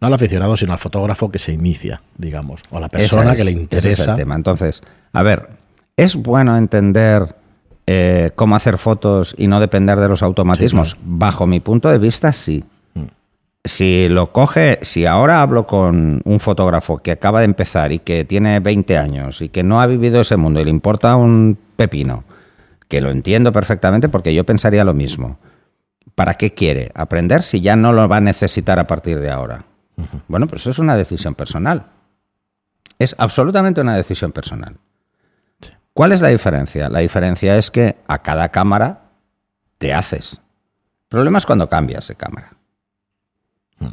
no 0.00 0.06
al 0.06 0.14
aficionado, 0.14 0.56
sino 0.56 0.72
al 0.72 0.78
fotógrafo 0.78 1.30
que 1.30 1.38
se 1.40 1.52
inicia, 1.52 2.00
digamos, 2.16 2.62
o 2.70 2.78
a 2.78 2.80
la 2.80 2.88
persona 2.88 3.34
que 3.34 3.44
le 3.44 3.50
es- 3.50 3.56
ese 3.56 3.76
es 3.78 3.84
el 3.84 3.90
interesa. 3.90 4.14
tema. 4.14 4.34
Entonces, 4.36 4.82
a 5.12 5.22
ver, 5.24 5.48
¿es 5.96 6.14
bueno 6.16 6.56
entender 6.56 7.34
eh, 7.92 8.30
cómo 8.36 8.54
hacer 8.54 8.78
fotos 8.78 9.34
y 9.36 9.48
no 9.48 9.58
depender 9.58 9.98
de 9.98 10.08
los 10.08 10.22
automatismos? 10.22 10.90
Sí, 10.90 10.96
Bajo 11.02 11.48
mi 11.48 11.58
punto 11.58 11.88
de 11.88 11.98
vista, 11.98 12.32
sí. 12.32 12.62
Mm. 12.94 13.02
Si 13.64 14.06
lo 14.08 14.30
coge, 14.30 14.78
si 14.82 15.06
ahora 15.06 15.42
hablo 15.42 15.66
con 15.66 16.22
un 16.24 16.38
fotógrafo 16.38 16.98
que 16.98 17.10
acaba 17.10 17.40
de 17.40 17.46
empezar 17.46 17.90
y 17.90 17.98
que 17.98 18.24
tiene 18.24 18.60
20 18.60 18.96
años 18.96 19.42
y 19.42 19.48
que 19.48 19.64
no 19.64 19.80
ha 19.80 19.88
vivido 19.88 20.20
ese 20.20 20.36
mundo 20.36 20.60
y 20.60 20.64
le 20.64 20.70
importa 20.70 21.16
un 21.16 21.58
pepino, 21.74 22.22
que 22.86 23.00
lo 23.00 23.10
entiendo 23.10 23.52
perfectamente 23.52 24.08
porque 24.08 24.32
yo 24.32 24.46
pensaría 24.46 24.84
lo 24.84 24.94
mismo. 24.94 25.38
¿Para 26.14 26.34
qué 26.34 26.54
quiere 26.54 26.92
aprender 26.94 27.42
si 27.42 27.60
ya 27.60 27.74
no 27.74 27.92
lo 27.92 28.06
va 28.08 28.18
a 28.18 28.20
necesitar 28.20 28.78
a 28.78 28.86
partir 28.86 29.18
de 29.18 29.30
ahora? 29.30 29.64
Bueno, 30.28 30.46
pues 30.46 30.62
eso 30.62 30.70
es 30.70 30.78
una 30.78 30.96
decisión 30.96 31.34
personal. 31.34 31.86
Es 33.00 33.16
absolutamente 33.18 33.80
una 33.80 33.96
decisión 33.96 34.30
personal. 34.30 34.76
¿Cuál 36.00 36.12
es 36.12 36.22
la 36.22 36.28
diferencia? 36.28 36.88
La 36.88 37.00
diferencia 37.00 37.58
es 37.58 37.70
que 37.70 37.96
a 38.06 38.22
cada 38.22 38.48
cámara 38.48 39.10
te 39.76 39.92
haces. 39.92 40.40
El 41.02 41.08
problema 41.10 41.36
es 41.36 41.44
cuando 41.44 41.68
cambias 41.68 42.08
de 42.08 42.14
cámara. 42.14 42.54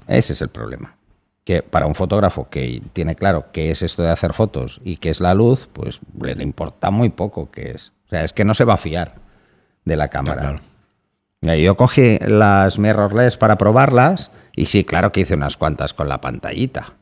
Ese 0.08 0.32
es 0.32 0.41
el 0.41 0.48
problema. 0.48 0.96
Que 1.43 1.63
para 1.63 1.86
un 1.86 1.96
fotógrafo 1.96 2.48
que 2.50 2.82
tiene 2.93 3.17
claro 3.17 3.48
qué 3.52 3.72
es 3.72 3.82
esto 3.82 4.04
de 4.04 4.12
hacer 4.12 4.32
fotos 4.32 4.80
y 4.86 4.96
qué 4.96 5.10
es 5.10 5.20
la 5.20 5.34
luz, 5.34 5.67
pues 5.74 6.00
le 6.17 6.41
importa 6.41 6.91
muy 6.91 7.10
poco 7.10 7.52
qué 7.52 7.72
es. 7.72 7.91
O 8.06 8.10
sea, 8.12 8.24
es 8.24 8.32
que 8.32 8.46
no 8.46 8.54
se 8.54 8.63
va 8.63 8.76
a 8.76 8.78
fiar 8.78 9.15
de 9.84 9.98
la 9.98 10.08
cámara. 10.08 10.43
claro. 10.43 10.62
Mira, 11.41 11.58
yo 11.58 11.76
cogí 11.76 12.20
las 12.20 12.80
mirrorless 12.80 13.36
para 13.36 13.58
probarlas 13.58 14.32
y 14.56 14.67
sí, 14.67 14.86
claro 14.86 15.12
que 15.12 15.20
hice 15.20 15.34
unas 15.34 15.58
cuantas 15.58 15.93
con 15.93 16.08
la 16.08 16.22
pantallita. 16.22 16.93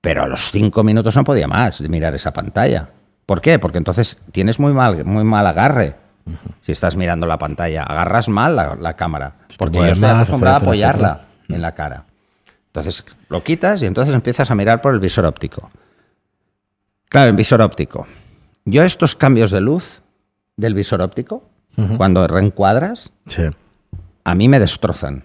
Pero 0.00 0.24
a 0.24 0.26
los 0.26 0.50
cinco 0.50 0.82
minutos 0.82 1.14
no 1.14 1.22
podía 1.22 1.46
más 1.46 1.80
de 1.80 1.88
mirar 1.88 2.16
esa 2.16 2.32
pantalla. 2.32 2.90
¿Por 3.28 3.42
qué? 3.42 3.58
Porque 3.58 3.76
entonces 3.76 4.16
tienes 4.32 4.58
muy 4.58 4.72
mal, 4.72 5.04
muy 5.04 5.22
mal 5.22 5.46
agarre. 5.46 5.96
Si 6.62 6.72
estás 6.72 6.96
mirando 6.96 7.26
la 7.26 7.36
pantalla, 7.36 7.82
agarras 7.82 8.30
mal 8.30 8.56
la, 8.56 8.74
la 8.74 8.96
cámara. 8.96 9.34
Porque 9.58 9.76
yo 9.76 9.84
estoy 9.84 10.08
acostumbrado 10.08 10.56
a 10.56 10.60
apoyarla 10.60 11.26
en 11.48 11.60
la 11.60 11.74
cara. 11.74 12.04
Entonces 12.68 13.04
lo 13.28 13.44
quitas 13.44 13.82
y 13.82 13.86
entonces 13.86 14.14
empiezas 14.14 14.50
a 14.50 14.54
mirar 14.54 14.80
por 14.80 14.94
el 14.94 15.00
visor 15.00 15.26
óptico. 15.26 15.70
Claro, 17.10 17.28
el 17.28 17.36
visor 17.36 17.60
óptico. 17.60 18.06
Yo 18.64 18.82
estos 18.82 19.14
cambios 19.14 19.50
de 19.50 19.60
luz 19.60 20.00
del 20.56 20.72
visor 20.72 21.02
óptico, 21.02 21.44
cuando 21.98 22.26
reencuadras, 22.26 23.12
Sí. 23.26 23.42
a 24.24 24.34
mí 24.34 24.48
me 24.48 24.58
destrozan. 24.58 25.24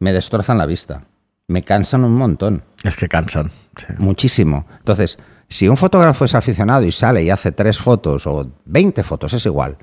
Me 0.00 0.12
destrozan 0.12 0.58
la 0.58 0.66
vista. 0.66 1.02
Me 1.46 1.62
cansan 1.62 2.02
un 2.02 2.14
montón. 2.14 2.64
Es 2.82 2.96
que 2.96 3.08
cansan. 3.08 3.52
sí. 3.76 3.86
Muchísimo. 3.98 4.66
Entonces, 4.78 5.18
si 5.48 5.68
un 5.68 5.76
fotógrafo 5.76 6.24
es 6.24 6.34
aficionado 6.34 6.84
y 6.84 6.92
sale 6.92 7.22
y 7.22 7.30
hace 7.30 7.52
tres 7.52 7.78
fotos 7.78 8.26
o 8.26 8.50
20 8.64 9.02
fotos, 9.04 9.32
es 9.34 9.46
igual. 9.46 9.76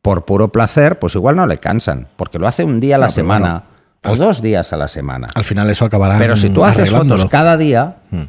Por 0.00 0.24
puro 0.24 0.48
placer, 0.48 0.98
pues 0.98 1.14
igual 1.14 1.36
no 1.36 1.46
le 1.46 1.58
cansan. 1.58 2.08
Porque 2.16 2.38
lo 2.38 2.48
hace 2.48 2.64
un 2.64 2.80
día 2.80 2.96
a 2.96 2.98
la 2.98 3.06
No, 3.06 3.12
pero 3.12 3.14
semana 3.14 3.64
o 4.04 4.16
dos 4.16 4.42
días 4.42 4.72
a 4.72 4.76
la 4.76 4.88
semana. 4.88 5.28
Al 5.34 5.44
final 5.44 5.70
eso 5.70 5.84
acabará 5.84 6.18
Pero 6.18 6.34
si 6.36 6.50
tú 6.50 6.64
haces 6.64 6.90
fotos 6.90 7.26
cada 7.26 7.56
día, 7.56 7.98
Mm. 8.10 8.22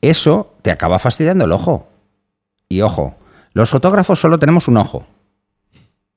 eso 0.00 0.54
te 0.62 0.70
acaba 0.70 0.98
fastidiando 0.98 1.44
el 1.44 1.52
ojo. 1.52 1.88
Y 2.68 2.80
ojo, 2.82 3.16
los 3.52 3.70
fotógrafos 3.70 4.20
solo 4.20 4.38
tenemos 4.38 4.68
un 4.68 4.76
ojo. 4.78 5.06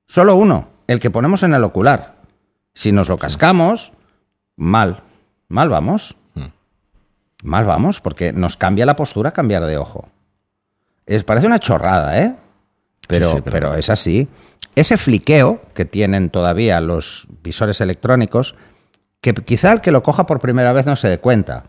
Solo 0.07 0.35
uno, 0.35 0.67
el 0.87 0.99
que 0.99 1.09
ponemos 1.11 1.43
en 1.43 1.53
el 1.53 1.63
ocular. 1.63 2.15
Si 2.73 2.91
nos 2.91 3.09
lo 3.09 3.17
cascamos, 3.17 3.91
mal. 4.55 5.01
Mal 5.49 5.69
vamos. 5.69 6.15
Mal 7.41 7.65
vamos, 7.65 8.01
porque 8.01 8.33
nos 8.33 8.57
cambia 8.57 8.85
la 8.85 8.95
postura 8.95 9.31
cambiar 9.31 9.65
de 9.65 9.77
ojo. 9.77 10.07
Es, 11.05 11.23
parece 11.23 11.47
una 11.47 11.59
chorrada, 11.59 12.19
¿eh? 12.21 12.35
Pero, 13.07 13.25
Sí, 13.27 13.31
sí, 13.37 13.41
pero... 13.43 13.51
pero- 13.53 13.75
es 13.75 13.89
así. 13.89 14.27
Ese 14.75 14.97
fliqueo 14.97 15.61
que 15.73 15.85
tienen 15.85 16.29
todavía 16.29 16.79
los 16.79 17.27
visores 17.43 17.81
electrónicos, 17.81 18.55
que 19.19 19.33
quizá 19.33 19.71
el 19.73 19.81
que 19.81 19.91
lo 19.91 20.01
coja 20.03 20.25
por 20.25 20.39
primera 20.39 20.71
vez 20.71 20.85
no 20.85 20.95
se 20.95 21.09
dé 21.09 21.19
cuenta. 21.19 21.63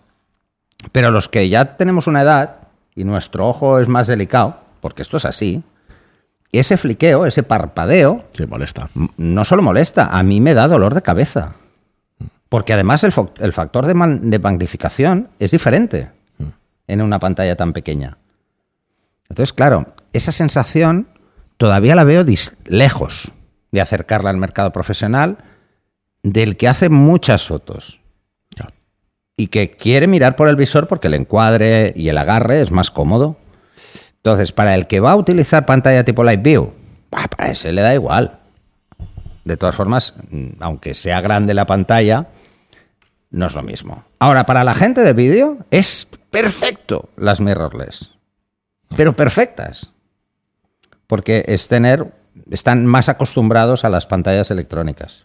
Pero 0.92 1.10
los 1.10 1.28
que 1.28 1.48
ya 1.48 1.76
tenemos 1.76 2.06
una 2.06 2.22
edad 2.22 2.56
y 2.94 3.04
nuestro 3.04 3.48
ojo 3.48 3.78
es 3.80 3.88
más 3.88 4.06
delicado, 4.06 4.58
porque 4.80 5.02
esto 5.02 5.16
es 5.16 5.24
así, 5.24 5.62
ese 6.52 6.76
fliqueo, 6.76 7.24
ese 7.26 7.42
parpadeo, 7.42 8.24
Sí, 8.34 8.46
molesta. 8.46 8.90
no 9.16 9.44
solo 9.44 9.62
molesta, 9.62 10.06
a 10.16 10.22
mí 10.22 10.40
me 10.40 10.54
da 10.54 10.68
dolor 10.68 10.94
de 10.94 11.02
cabeza. 11.02 11.54
Porque 12.52 12.74
además 12.74 13.02
el, 13.02 13.12
factor 13.12 13.86
de, 13.86 13.94
man- 13.94 14.28
de 14.28 14.38
magnificación 14.38 15.30
es 15.38 15.52
diferente 15.52 16.10
en 16.86 17.00
una 17.00 17.18
pantalla 17.18 17.56
tan 17.56 17.72
pequeña. 17.72 18.18
Entonces, 19.30 19.54
claro, 19.54 19.94
esa 20.12 20.32
sensación 20.32 21.08
todavía 21.56 21.94
la 21.94 22.04
veo 22.04 22.26
lejos 22.66 23.32
de 23.70 23.80
acercarla 23.80 24.28
al 24.28 24.36
mercado 24.36 24.70
profesional 24.70 25.38
del 26.22 26.58
que 26.58 26.68
hace 26.68 26.90
muchas 26.90 27.46
fotos 27.46 28.00
y 29.34 29.46
que 29.46 29.70
quiere 29.70 30.06
mirar 30.06 30.36
por 30.36 30.48
el 30.48 30.56
visor 30.56 30.88
porque 30.88 31.08
el 31.08 31.14
encuadre 31.14 31.94
y 31.96 32.10
el 32.10 32.18
agarre 32.18 32.60
es 32.60 32.70
más 32.70 32.90
cómodo. 32.90 33.38
Entonces, 34.16 34.52
para 34.52 34.74
el 34.74 34.86
que 34.88 35.00
va 35.00 35.12
a 35.12 35.16
utilizar 35.16 35.64
pantalla 35.64 36.04
tipo 36.04 36.22
Live 36.22 36.42
View, 36.42 36.74
para 37.08 37.50
ese 37.50 37.72
le 37.72 37.80
da 37.80 37.94
igual. 37.94 38.40
De 39.46 39.56
todas 39.56 39.74
formas, 39.74 40.12
mm, 40.30 40.48
aunque 40.60 40.92
sea 40.92 41.22
grande 41.22 41.54
la 41.54 41.64
pantalla, 41.64 42.26
no 43.32 43.46
es 43.46 43.54
lo 43.54 43.62
mismo. 43.62 44.04
Ahora, 44.18 44.46
para 44.46 44.62
la 44.62 44.74
gente 44.74 45.02
de 45.02 45.14
vídeo, 45.14 45.58
es 45.70 46.06
perfecto 46.30 47.08
las 47.16 47.40
mirrorless. 47.40 48.12
Pero 48.96 49.16
perfectas. 49.16 49.90
Porque 51.06 51.44
es 51.48 51.66
tener, 51.66 52.12
están 52.50 52.86
más 52.86 53.08
acostumbrados 53.08 53.84
a 53.84 53.88
las 53.88 54.06
pantallas 54.06 54.50
electrónicas. 54.50 55.24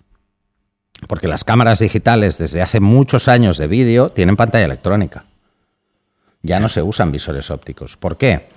Porque 1.07 1.27
las 1.27 1.43
cámaras 1.43 1.79
digitales 1.79 2.37
desde 2.37 2.61
hace 2.61 2.79
muchos 2.79 3.27
años 3.27 3.57
de 3.57 3.67
vídeo 3.67 4.09
tienen 4.09 4.37
pantalla 4.37 4.65
electrónica. 4.65 5.25
Ya 6.41 6.59
no 6.59 6.69
se 6.69 6.81
usan 6.81 7.11
visores 7.11 7.51
ópticos. 7.51 7.97
¿Por 7.97 8.17
qué? 8.17 8.47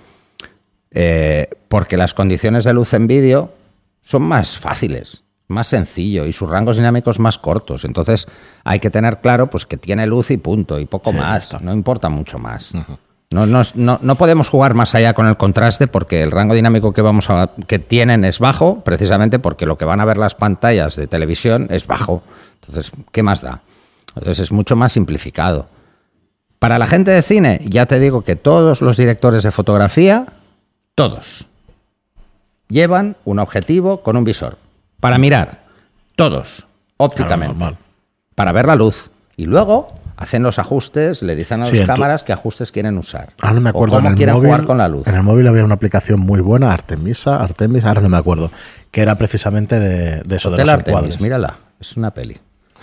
Eh, 0.91 1.49
porque 1.67 1.97
las 1.97 2.13
condiciones 2.13 2.63
de 2.63 2.73
luz 2.73 2.93
en 2.93 3.07
vídeo 3.07 3.53
son 4.01 4.23
más 4.23 4.57
fáciles, 4.57 5.23
más 5.51 5.67
sencillo 5.67 6.25
y 6.25 6.33
sus 6.33 6.49
rangos 6.49 6.77
dinámicos 6.77 7.19
más 7.19 7.37
cortos. 7.37 7.85
Entonces 7.85 8.27
hay 8.63 8.79
que 8.79 8.89
tener 8.89 9.19
claro 9.19 9.49
pues, 9.49 9.65
que 9.65 9.77
tiene 9.77 10.07
luz 10.07 10.31
y 10.31 10.37
punto, 10.37 10.79
y 10.79 10.85
poco 10.85 11.13
más. 11.13 11.61
No 11.61 11.73
importa 11.73 12.09
mucho 12.09 12.39
más. 12.39 12.73
No, 13.33 13.45
no, 13.75 14.15
podemos 14.15 14.49
jugar 14.49 14.73
más 14.73 14.93
allá 14.93 15.13
con 15.13 15.25
el 15.25 15.37
contraste 15.37 15.87
porque 15.87 16.21
el 16.21 16.31
rango 16.31 16.53
dinámico 16.53 16.91
que, 16.91 17.01
vamos 17.01 17.29
a, 17.29 17.51
que 17.67 17.79
tienen 17.79 18.25
es 18.25 18.39
bajo, 18.39 18.81
precisamente 18.83 19.39
porque 19.39 19.65
lo 19.65 19.77
que 19.77 19.85
van 19.85 20.01
a 20.01 20.05
ver 20.05 20.17
las 20.17 20.35
pantallas 20.35 20.97
de 20.97 21.07
televisión 21.07 21.67
es 21.69 21.87
bajo. 21.87 22.23
Entonces, 22.55 22.91
¿qué 23.13 23.23
más 23.23 23.41
da? 23.41 23.61
Entonces 24.15 24.39
es 24.39 24.51
mucho 24.51 24.75
más 24.75 24.91
simplificado. 24.91 25.67
Para 26.59 26.77
la 26.77 26.87
gente 26.87 27.11
de 27.11 27.21
cine, 27.21 27.61
ya 27.63 27.85
te 27.85 27.99
digo 27.99 28.23
que 28.23 28.35
todos 28.35 28.81
los 28.81 28.97
directores 28.97 29.43
de 29.43 29.51
fotografía, 29.51 30.25
todos, 30.93 31.47
llevan 32.67 33.15
un 33.25 33.39
objetivo 33.39 34.03
con 34.03 34.17
un 34.17 34.25
visor. 34.25 34.57
Para 35.01 35.17
mirar, 35.17 35.63
todos, 36.15 36.65
ópticamente. 36.97 37.75
para 38.35 38.51
ver 38.53 38.65
la 38.67 38.75
luz. 38.75 39.11
Y 39.35 39.45
luego 39.45 39.87
hacen 40.15 40.43
los 40.43 40.59
ajustes, 40.59 41.23
le 41.23 41.35
dicen 41.35 41.63
a 41.63 41.69
las 41.69 41.87
cámaras 41.87 42.23
qué 42.23 42.31
ajustes 42.31 42.71
quieren 42.71 42.97
usar. 42.97 43.33
Ahora 43.41 43.55
no 43.55 43.61
me 43.61 43.69
acuerdo. 43.71 43.95
cómo 43.95 44.15
quieren 44.15 44.35
jugar 44.35 44.65
con 44.65 44.77
la 44.77 44.87
luz. 44.87 45.07
En 45.07 45.15
el 45.15 45.23
móvil 45.23 45.47
había 45.47 45.65
una 45.65 45.73
aplicación 45.73 46.19
muy 46.19 46.39
buena, 46.39 46.71
Artemisa, 46.71 47.43
Artemis, 47.43 47.83
ahora 47.83 48.01
no 48.01 48.09
me 48.09 48.17
acuerdo, 48.17 48.51
que 48.91 49.01
era 49.01 49.15
precisamente 49.15 49.79
de, 49.79 50.21
de 50.21 50.35
eso, 50.35 50.51
de 50.51 50.57
los 50.63 50.69
Artemis, 50.69 51.19
mírala, 51.19 51.57
es 51.79 51.97
una 51.97 52.11
peli. 52.11 52.37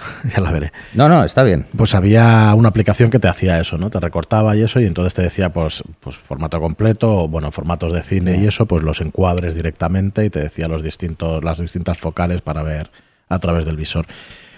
ya 0.35 0.41
la 0.41 0.53
veré. 0.53 0.73
No, 0.95 1.09
no, 1.09 1.25
está 1.25 1.43
bien. 1.43 1.67
Pues 1.77 1.95
había 1.95 2.55
una 2.55 2.69
aplicación 2.69 3.11
que 3.11 3.19
te 3.19 3.29
hacía 3.29 3.61
eso, 3.61 3.79
¿no? 3.79 3.91
Te 3.91 4.01
recortaba 4.01 4.57
y 4.57 4.63
eso, 4.63 4.81
y 4.81 4.87
entonces 4.87 5.15
te 5.15 5.23
decía, 5.23 5.53
pues, 5.53 5.83
pues 6.01 6.17
formato 6.17 6.61
completo, 6.61 7.25
o 7.25 7.29
bueno, 7.29 7.51
formatos 7.51 7.93
de 7.93 8.03
cine 8.03 8.37
y 8.39 8.47
eso, 8.47 8.67
pues 8.67 8.83
los 8.83 9.01
encuadres 9.01 9.55
directamente 9.55 10.25
y 10.25 10.31
te 10.31 10.41
decía 10.41 10.69
los 10.69 10.83
distintos, 10.83 11.45
las 11.45 11.59
distintas 11.59 11.99
focales 11.99 12.41
para 12.41 12.63
ver 12.63 12.91
a 13.29 13.39
través 13.39 13.65
del 13.65 13.77
visor. 13.77 14.07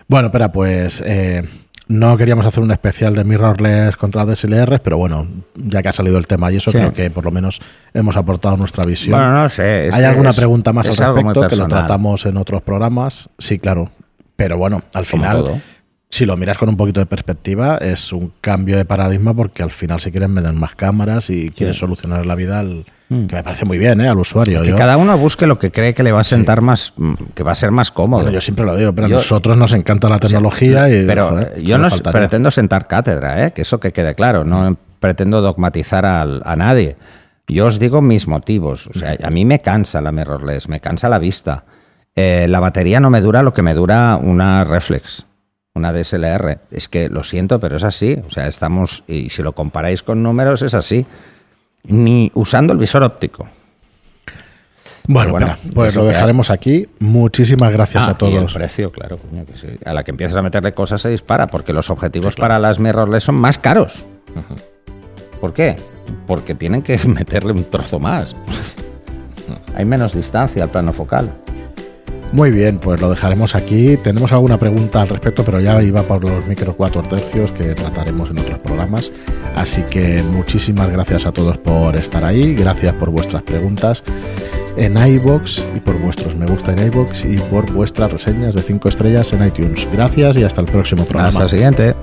Bueno, 0.06 0.28
espera, 0.28 0.50
pues 0.50 1.02
eh, 1.06 1.42
no 1.90 2.16
queríamos 2.16 2.46
hacer 2.46 2.62
un 2.62 2.70
especial 2.70 3.14
de 3.16 3.24
mirrorless 3.24 3.96
contra 3.96 4.24
DSLR, 4.24 4.80
pero 4.80 4.96
bueno, 4.96 5.26
ya 5.56 5.82
que 5.82 5.88
ha 5.88 5.92
salido 5.92 6.18
el 6.18 6.26
tema 6.28 6.50
y 6.52 6.56
eso, 6.56 6.70
creo 6.70 6.92
que 6.92 7.10
por 7.10 7.24
lo 7.24 7.32
menos 7.32 7.60
hemos 7.92 8.16
aportado 8.16 8.56
nuestra 8.56 8.84
visión. 8.84 9.18
Bueno, 9.18 9.42
no 9.42 9.48
sé. 9.48 9.90
¿Hay 9.92 10.04
alguna 10.04 10.32
pregunta 10.32 10.72
más 10.72 10.86
al 10.86 10.96
respecto 10.96 11.48
que 11.48 11.56
lo 11.56 11.66
tratamos 11.66 12.26
en 12.26 12.36
otros 12.36 12.62
programas? 12.62 13.28
Sí, 13.38 13.58
claro. 13.58 13.90
Pero 14.40 14.56
bueno, 14.58 14.82
al 14.94 15.04
final, 15.04 15.62
si 16.08 16.26
lo 16.26 16.36
miras 16.36 16.58
con 16.58 16.68
un 16.68 16.76
poquito 16.76 17.00
de 17.00 17.06
perspectiva, 17.06 17.76
es 17.76 18.12
un 18.12 18.32
cambio 18.40 18.76
de 18.76 18.84
paradigma 18.84 19.34
porque 19.34 19.62
al 19.62 19.70
final 19.70 20.00
si 20.00 20.10
quieren 20.10 20.34
vender 20.34 20.54
más 20.54 20.74
cámaras 20.74 21.30
y 21.30 21.50
quieren 21.50 21.74
solucionar 21.74 22.24
la 22.26 22.34
vida 22.34 22.60
al 22.60 22.84
Mm. 23.10 23.26
Que 23.26 23.36
me 23.36 23.42
parece 23.42 23.64
muy 23.64 23.76
bien, 23.76 24.00
¿eh? 24.00 24.08
Al 24.08 24.18
usuario. 24.18 24.62
Que 24.62 24.72
cada 24.72 24.96
uno 24.96 25.18
busque 25.18 25.46
lo 25.46 25.58
que 25.58 25.72
cree 25.72 25.94
que 25.94 26.04
le 26.04 26.12
va 26.12 26.20
a 26.20 26.24
sentar 26.24 26.60
más, 26.60 26.94
mm, 26.96 27.14
que 27.34 27.42
va 27.42 27.52
a 27.52 27.56
ser 27.56 27.72
más 27.72 27.90
cómodo. 27.90 28.30
yo 28.30 28.40
siempre 28.40 28.64
lo 28.64 28.76
digo, 28.76 28.94
pero 28.94 29.08
a 29.08 29.10
nosotros 29.10 29.56
nos 29.56 29.72
encanta 29.72 30.08
la 30.08 30.20
tecnología 30.20 30.88
y... 30.88 31.04
Pero 31.04 31.56
yo 31.56 31.76
no 31.76 31.88
pretendo 31.90 32.52
sentar 32.52 32.86
cátedra, 32.86 33.46
¿eh? 33.46 33.52
Que 33.52 33.62
eso 33.62 33.80
que 33.80 33.92
quede 33.92 34.14
claro, 34.14 34.44
no 34.44 34.76
pretendo 35.00 35.42
dogmatizar 35.42 36.06
a 36.06 36.56
nadie. 36.56 36.96
Yo 37.48 37.66
os 37.66 37.80
digo 37.80 38.00
mis 38.00 38.28
motivos. 38.28 38.86
O 38.86 38.92
sea, 38.92 39.16
a 39.20 39.30
mí 39.30 39.44
me 39.44 39.60
cansa 39.60 40.00
la 40.00 40.12
mirrorless, 40.12 40.68
me 40.68 40.78
cansa 40.78 41.08
la 41.08 41.18
vista. 41.18 41.64
Eh, 42.16 42.46
la 42.48 42.60
batería 42.60 43.00
no 43.00 43.10
me 43.10 43.20
dura 43.20 43.42
lo 43.42 43.54
que 43.54 43.62
me 43.62 43.74
dura 43.74 44.16
una 44.16 44.64
reflex, 44.64 45.26
una 45.74 45.92
DSLR. 45.92 46.60
Es 46.70 46.88
que 46.88 47.08
lo 47.08 47.24
siento, 47.24 47.60
pero 47.60 47.76
es 47.76 47.84
así. 47.84 48.20
O 48.26 48.30
sea, 48.30 48.46
estamos, 48.46 49.04
y 49.06 49.30
si 49.30 49.42
lo 49.42 49.52
comparáis 49.52 50.02
con 50.02 50.22
números, 50.22 50.62
es 50.62 50.74
así 50.74 51.06
ni 51.84 52.30
usando 52.34 52.72
el 52.72 52.78
visor 52.78 53.02
óptico. 53.02 53.48
Bueno, 55.08 55.56
pues 55.74 55.96
lo 55.96 56.04
dejaremos 56.04 56.50
aquí. 56.50 56.88
Muchísimas 57.00 57.72
gracias 57.72 58.04
ah, 58.06 58.10
a 58.10 58.18
todos. 58.18 58.32
Y 58.32 58.36
el 58.36 58.46
precio, 58.46 58.92
claro, 58.92 59.18
A 59.84 59.92
la 59.92 60.04
que 60.04 60.12
empiezas 60.12 60.36
a 60.36 60.42
meterle 60.42 60.72
cosas 60.72 61.00
se 61.00 61.08
dispara, 61.08 61.48
porque 61.48 61.72
los 61.72 61.90
objetivos 61.90 62.36
para 62.36 62.58
las 62.58 62.78
mirrorless 62.78 63.24
son 63.24 63.36
más 63.36 63.58
caros. 63.58 64.04
¿Por 65.40 65.52
qué? 65.52 65.76
Porque 66.26 66.54
tienen 66.54 66.82
que 66.82 66.98
meterle 67.06 67.52
un 67.52 67.64
trozo 67.64 67.98
más. 67.98 68.36
Hay 69.74 69.84
menos 69.84 70.14
distancia 70.14 70.62
al 70.62 70.70
plano 70.70 70.92
focal. 70.92 71.32
Muy 72.32 72.50
bien, 72.50 72.78
pues 72.78 73.00
lo 73.00 73.10
dejaremos 73.10 73.54
aquí. 73.54 73.96
Tenemos 73.96 74.32
alguna 74.32 74.56
pregunta 74.58 75.02
al 75.02 75.08
respecto, 75.08 75.44
pero 75.44 75.60
ya 75.60 75.82
iba 75.82 76.02
por 76.02 76.22
los 76.22 76.46
micro 76.46 76.76
cuatro 76.76 77.02
tercios 77.02 77.50
que 77.52 77.74
trataremos 77.74 78.30
en 78.30 78.38
otros 78.38 78.58
programas. 78.60 79.10
Así 79.56 79.82
que 79.82 80.22
muchísimas 80.22 80.90
gracias 80.90 81.26
a 81.26 81.32
todos 81.32 81.58
por 81.58 81.96
estar 81.96 82.24
ahí, 82.24 82.54
gracias 82.54 82.94
por 82.94 83.10
vuestras 83.10 83.42
preguntas 83.42 84.04
en 84.76 84.96
iBox 84.96 85.64
y 85.76 85.80
por 85.80 85.98
vuestros 85.98 86.36
me 86.36 86.46
gusta 86.46 86.72
en 86.72 86.86
iBox 86.86 87.24
y 87.24 87.36
por 87.36 87.70
vuestras 87.72 88.12
reseñas 88.12 88.54
de 88.54 88.62
5 88.62 88.88
estrellas 88.88 89.32
en 89.32 89.46
iTunes. 89.46 89.86
Gracias 89.92 90.36
y 90.36 90.44
hasta 90.44 90.60
el 90.60 90.68
próximo 90.68 91.04
programa. 91.04 91.28
Hasta 91.28 91.42
el 91.44 91.50
siguiente. 91.50 91.94